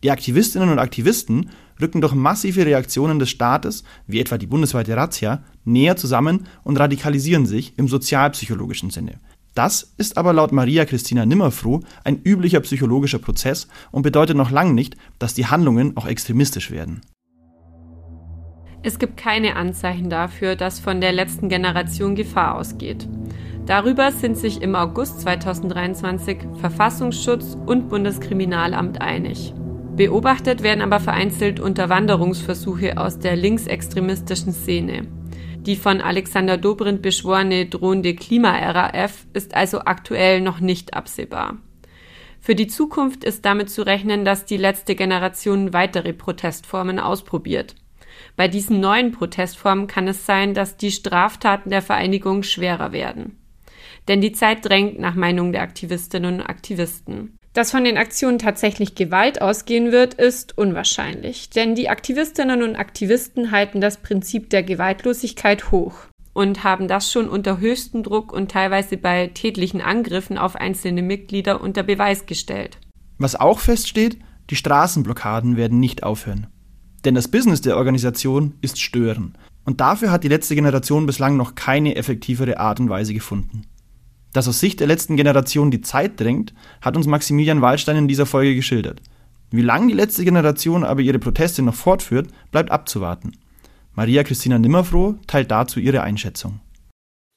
Die 0.04 0.10
Aktivistinnen 0.10 0.68
und 0.68 0.78
Aktivisten 0.78 1.48
rücken 1.80 2.02
durch 2.02 2.12
massive 2.12 2.66
Reaktionen 2.66 3.18
des 3.18 3.30
Staates, 3.30 3.82
wie 4.06 4.20
etwa 4.20 4.36
die 4.36 4.46
bundesweite 4.46 4.94
Razzia, 4.94 5.42
näher 5.64 5.96
zusammen 5.96 6.48
und 6.64 6.78
radikalisieren 6.78 7.46
sich 7.46 7.78
im 7.78 7.88
sozialpsychologischen 7.88 8.90
Sinne. 8.90 9.20
Das 9.56 9.94
ist 9.96 10.18
aber 10.18 10.34
laut 10.34 10.52
Maria 10.52 10.84
Christina 10.84 11.24
Nimmerfroh 11.24 11.80
ein 12.04 12.20
üblicher 12.22 12.60
psychologischer 12.60 13.18
Prozess 13.18 13.68
und 13.90 14.02
bedeutet 14.02 14.36
noch 14.36 14.50
lange 14.50 14.74
nicht, 14.74 14.98
dass 15.18 15.32
die 15.32 15.46
Handlungen 15.46 15.96
auch 15.96 16.06
extremistisch 16.06 16.70
werden. 16.70 17.00
Es 18.82 18.98
gibt 18.98 19.16
keine 19.16 19.56
Anzeichen 19.56 20.10
dafür, 20.10 20.56
dass 20.56 20.78
von 20.78 21.00
der 21.00 21.12
letzten 21.12 21.48
Generation 21.48 22.14
Gefahr 22.14 22.56
ausgeht. 22.56 23.08
Darüber 23.64 24.12
sind 24.12 24.36
sich 24.36 24.60
im 24.60 24.74
August 24.74 25.22
2023 25.22 26.36
Verfassungsschutz 26.60 27.56
und 27.64 27.88
Bundeskriminalamt 27.88 29.00
einig. 29.00 29.54
Beobachtet 29.96 30.62
werden 30.62 30.82
aber 30.82 31.00
vereinzelt 31.00 31.60
Unterwanderungsversuche 31.60 32.98
aus 32.98 33.18
der 33.18 33.36
linksextremistischen 33.36 34.52
Szene. 34.52 35.08
Die 35.66 35.74
von 35.74 36.00
Alexander 36.00 36.56
Dobrindt 36.56 37.02
beschworene 37.02 37.66
drohende 37.66 38.14
Klima-RAF 38.14 39.26
ist 39.32 39.54
also 39.54 39.80
aktuell 39.80 40.40
noch 40.40 40.60
nicht 40.60 40.94
absehbar. 40.94 41.58
Für 42.40 42.54
die 42.54 42.68
Zukunft 42.68 43.24
ist 43.24 43.44
damit 43.44 43.70
zu 43.70 43.84
rechnen, 43.84 44.24
dass 44.24 44.44
die 44.44 44.58
letzte 44.58 44.94
Generation 44.94 45.72
weitere 45.72 46.12
Protestformen 46.12 47.00
ausprobiert. 47.00 47.74
Bei 48.36 48.46
diesen 48.46 48.78
neuen 48.78 49.10
Protestformen 49.10 49.88
kann 49.88 50.06
es 50.06 50.24
sein, 50.24 50.54
dass 50.54 50.76
die 50.76 50.92
Straftaten 50.92 51.70
der 51.70 51.82
Vereinigung 51.82 52.44
schwerer 52.44 52.92
werden. 52.92 53.36
Denn 54.06 54.20
die 54.20 54.32
Zeit 54.32 54.64
drängt 54.64 55.00
nach 55.00 55.16
Meinung 55.16 55.50
der 55.50 55.62
Aktivistinnen 55.62 56.40
und 56.40 56.46
Aktivisten. 56.46 57.36
Dass 57.56 57.70
von 57.70 57.84
den 57.84 57.96
Aktionen 57.96 58.38
tatsächlich 58.38 58.96
Gewalt 58.96 59.40
ausgehen 59.40 59.90
wird, 59.90 60.12
ist 60.12 60.58
unwahrscheinlich, 60.58 61.48
denn 61.48 61.74
die 61.74 61.88
Aktivistinnen 61.88 62.62
und 62.62 62.76
Aktivisten 62.76 63.50
halten 63.50 63.80
das 63.80 63.96
Prinzip 63.96 64.50
der 64.50 64.62
Gewaltlosigkeit 64.62 65.70
hoch 65.70 65.94
und 66.34 66.64
haben 66.64 66.86
das 66.86 67.10
schon 67.10 67.30
unter 67.30 67.58
höchstem 67.58 68.02
Druck 68.02 68.30
und 68.30 68.50
teilweise 68.50 68.98
bei 68.98 69.28
tätlichen 69.28 69.80
Angriffen 69.80 70.36
auf 70.36 70.54
einzelne 70.54 71.00
Mitglieder 71.00 71.62
unter 71.62 71.82
Beweis 71.82 72.26
gestellt. 72.26 72.76
Was 73.16 73.36
auch 73.36 73.60
feststeht, 73.60 74.18
die 74.50 74.56
Straßenblockaden 74.56 75.56
werden 75.56 75.80
nicht 75.80 76.02
aufhören. 76.02 76.48
Denn 77.06 77.14
das 77.14 77.28
Business 77.28 77.62
der 77.62 77.78
Organisation 77.78 78.52
ist 78.60 78.78
Stören. 78.78 79.32
Und 79.64 79.80
dafür 79.80 80.10
hat 80.10 80.24
die 80.24 80.28
letzte 80.28 80.56
Generation 80.56 81.06
bislang 81.06 81.38
noch 81.38 81.54
keine 81.54 81.96
effektivere 81.96 82.60
Art 82.60 82.80
und 82.80 82.90
Weise 82.90 83.14
gefunden. 83.14 83.62
Dass 84.36 84.48
aus 84.48 84.60
Sicht 84.60 84.80
der 84.80 84.86
letzten 84.86 85.16
Generation 85.16 85.70
die 85.70 85.80
Zeit 85.80 86.20
drängt, 86.20 86.52
hat 86.82 86.94
uns 86.94 87.06
Maximilian 87.06 87.62
Wallstein 87.62 87.96
in 87.96 88.06
dieser 88.06 88.26
Folge 88.26 88.54
geschildert. 88.54 89.00
Wie 89.50 89.62
lange 89.62 89.86
die 89.86 89.94
letzte 89.94 90.26
Generation 90.26 90.84
aber 90.84 91.00
ihre 91.00 91.18
Proteste 91.18 91.62
noch 91.62 91.74
fortführt, 91.74 92.28
bleibt 92.50 92.70
abzuwarten. 92.70 93.32
Maria 93.94 94.24
Christina 94.24 94.58
Nimmerfroh 94.58 95.14
teilt 95.26 95.50
dazu 95.50 95.80
ihre 95.80 96.02
Einschätzung. 96.02 96.60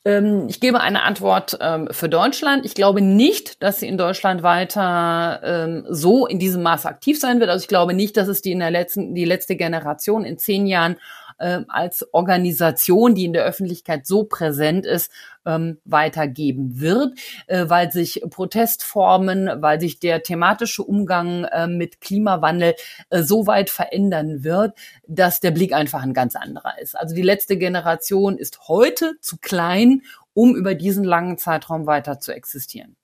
Ähm, 0.04 0.48
ich 0.50 0.60
gebe 0.60 0.82
eine 0.82 1.04
Antwort 1.04 1.58
ähm, 1.62 1.88
für 1.90 2.10
Deutschland. 2.10 2.66
Ich 2.66 2.74
glaube 2.74 3.00
nicht, 3.00 3.64
dass 3.64 3.80
sie 3.80 3.88
in 3.88 3.98
Deutschland 3.98 4.44
weiter 4.44 5.40
ähm, 5.42 5.86
so 5.88 6.28
in 6.28 6.38
diesem 6.38 6.64
Maß 6.64 6.86
aktiv 6.86 7.18
sein 7.18 7.40
wird. 7.40 7.50
Also 7.50 7.64
ich 7.64 7.70
glaube 7.70 7.94
nicht, 7.94 8.18
dass 8.18 8.28
es 8.28 8.42
die 8.42 8.52
in 8.52 8.60
der 8.60 8.72
letzten, 8.72 9.16
die 9.16 9.24
letzte 9.24 9.56
Generation 9.56 10.26
in 10.26 10.38
zehn 10.38 10.68
Jahren 10.68 10.98
äh, 11.40 11.62
als 11.68 12.08
Organisation, 12.14 13.16
die 13.16 13.26
in 13.26 13.34
der 13.34 13.44
Öffentlichkeit 13.44 14.06
so 14.06 14.24
präsent 14.24 14.86
ist, 14.86 15.12
ähm, 15.46 15.80
weitergeben 15.86 16.80
wird, 16.80 17.18
äh, 17.48 17.66
weil 17.68 17.92
sich 17.92 18.22
Protestformen, 18.30 19.50
weil 19.62 19.80
sich 19.80 20.00
der 20.00 20.22
thematische 20.22 20.84
Umgang 20.84 21.46
äh, 21.46 21.68
mit 21.68 22.02
Klimawandel 22.02 22.76
äh, 23.10 23.24
so 23.24 23.48
weit 23.48 23.70
verändern 23.70 24.44
wird, 24.44 24.78
dass 25.08 25.40
der 25.40 25.52
Blick 25.52 25.74
einfach 25.74 26.04
ein 26.04 26.14
ganz 26.14 26.36
anderer 26.36 26.80
ist. 26.80 26.98
Also 26.98 27.16
die 27.16 27.22
letzte 27.22 27.58
Generation 27.58 28.38
ist 28.38 28.68
heute 28.68 29.14
zu 29.22 29.38
klein, 29.38 30.02
um 30.34 30.56
über 30.56 30.76
diesen 30.76 31.04
langen 31.04 31.38
Zeitraum 31.38 31.88
weiter 31.88 32.20
zu 32.20 32.34
existieren. 32.34 32.96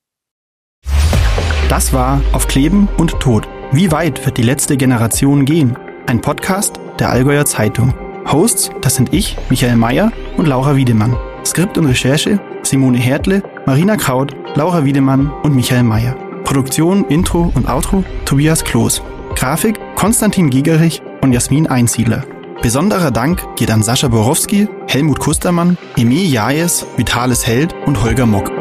Das 1.68 1.94
war 1.94 2.22
Auf 2.32 2.48
Kleben 2.48 2.88
und 2.98 3.20
Tod. 3.20 3.48
Wie 3.72 3.92
weit 3.92 4.24
wird 4.26 4.38
die 4.38 4.44
letzte 4.44 4.78
Generation 4.78 5.46
gehen? 5.46 5.76
Ein 6.06 6.22
Podcast 6.22 6.80
der 7.00 7.10
Allgäuer 7.10 7.46
Zeitung. 7.46 8.05
Hosts, 8.32 8.72
das 8.82 8.96
sind 8.96 9.14
ich, 9.14 9.38
Michael 9.50 9.76
Mayer 9.76 10.12
und 10.38 10.48
Laura 10.48 10.76
Wiedemann. 10.76 11.16
Skript 11.46 11.78
und 11.78 11.86
Recherche 11.86 12.40
Simone 12.64 12.98
Hertle, 12.98 13.44
Marina 13.66 13.96
Kraut, 13.96 14.36
Laura 14.56 14.84
Wiedemann 14.84 15.30
und 15.44 15.56
Michael 15.56 15.84
Mayer. 15.84 16.16
Produktion, 16.44 17.06
Intro 17.06 17.52
und 17.54 17.70
Outro 17.70 18.04
Tobias 18.26 18.64
Kloß. 18.64 19.04
Grafik 19.36 19.80
Konstantin 19.96 20.50
Gigerich 20.50 21.02
und 21.22 21.34
Jasmin 21.34 21.68
Einsiedler. 21.68 22.24
Besonderer 22.62 23.12
Dank 23.12 23.56
geht 23.58 23.70
an 23.70 23.84
Sascha 23.84 24.08
Borowski, 24.08 24.68
Helmut 24.88 25.20
Kustermann, 25.20 25.78
Emil 25.98 26.26
Jajes, 26.26 26.86
Vitalis 26.98 27.46
Held 27.46 27.76
und 27.86 28.02
Holger 28.02 28.26
Mock. 28.26 28.52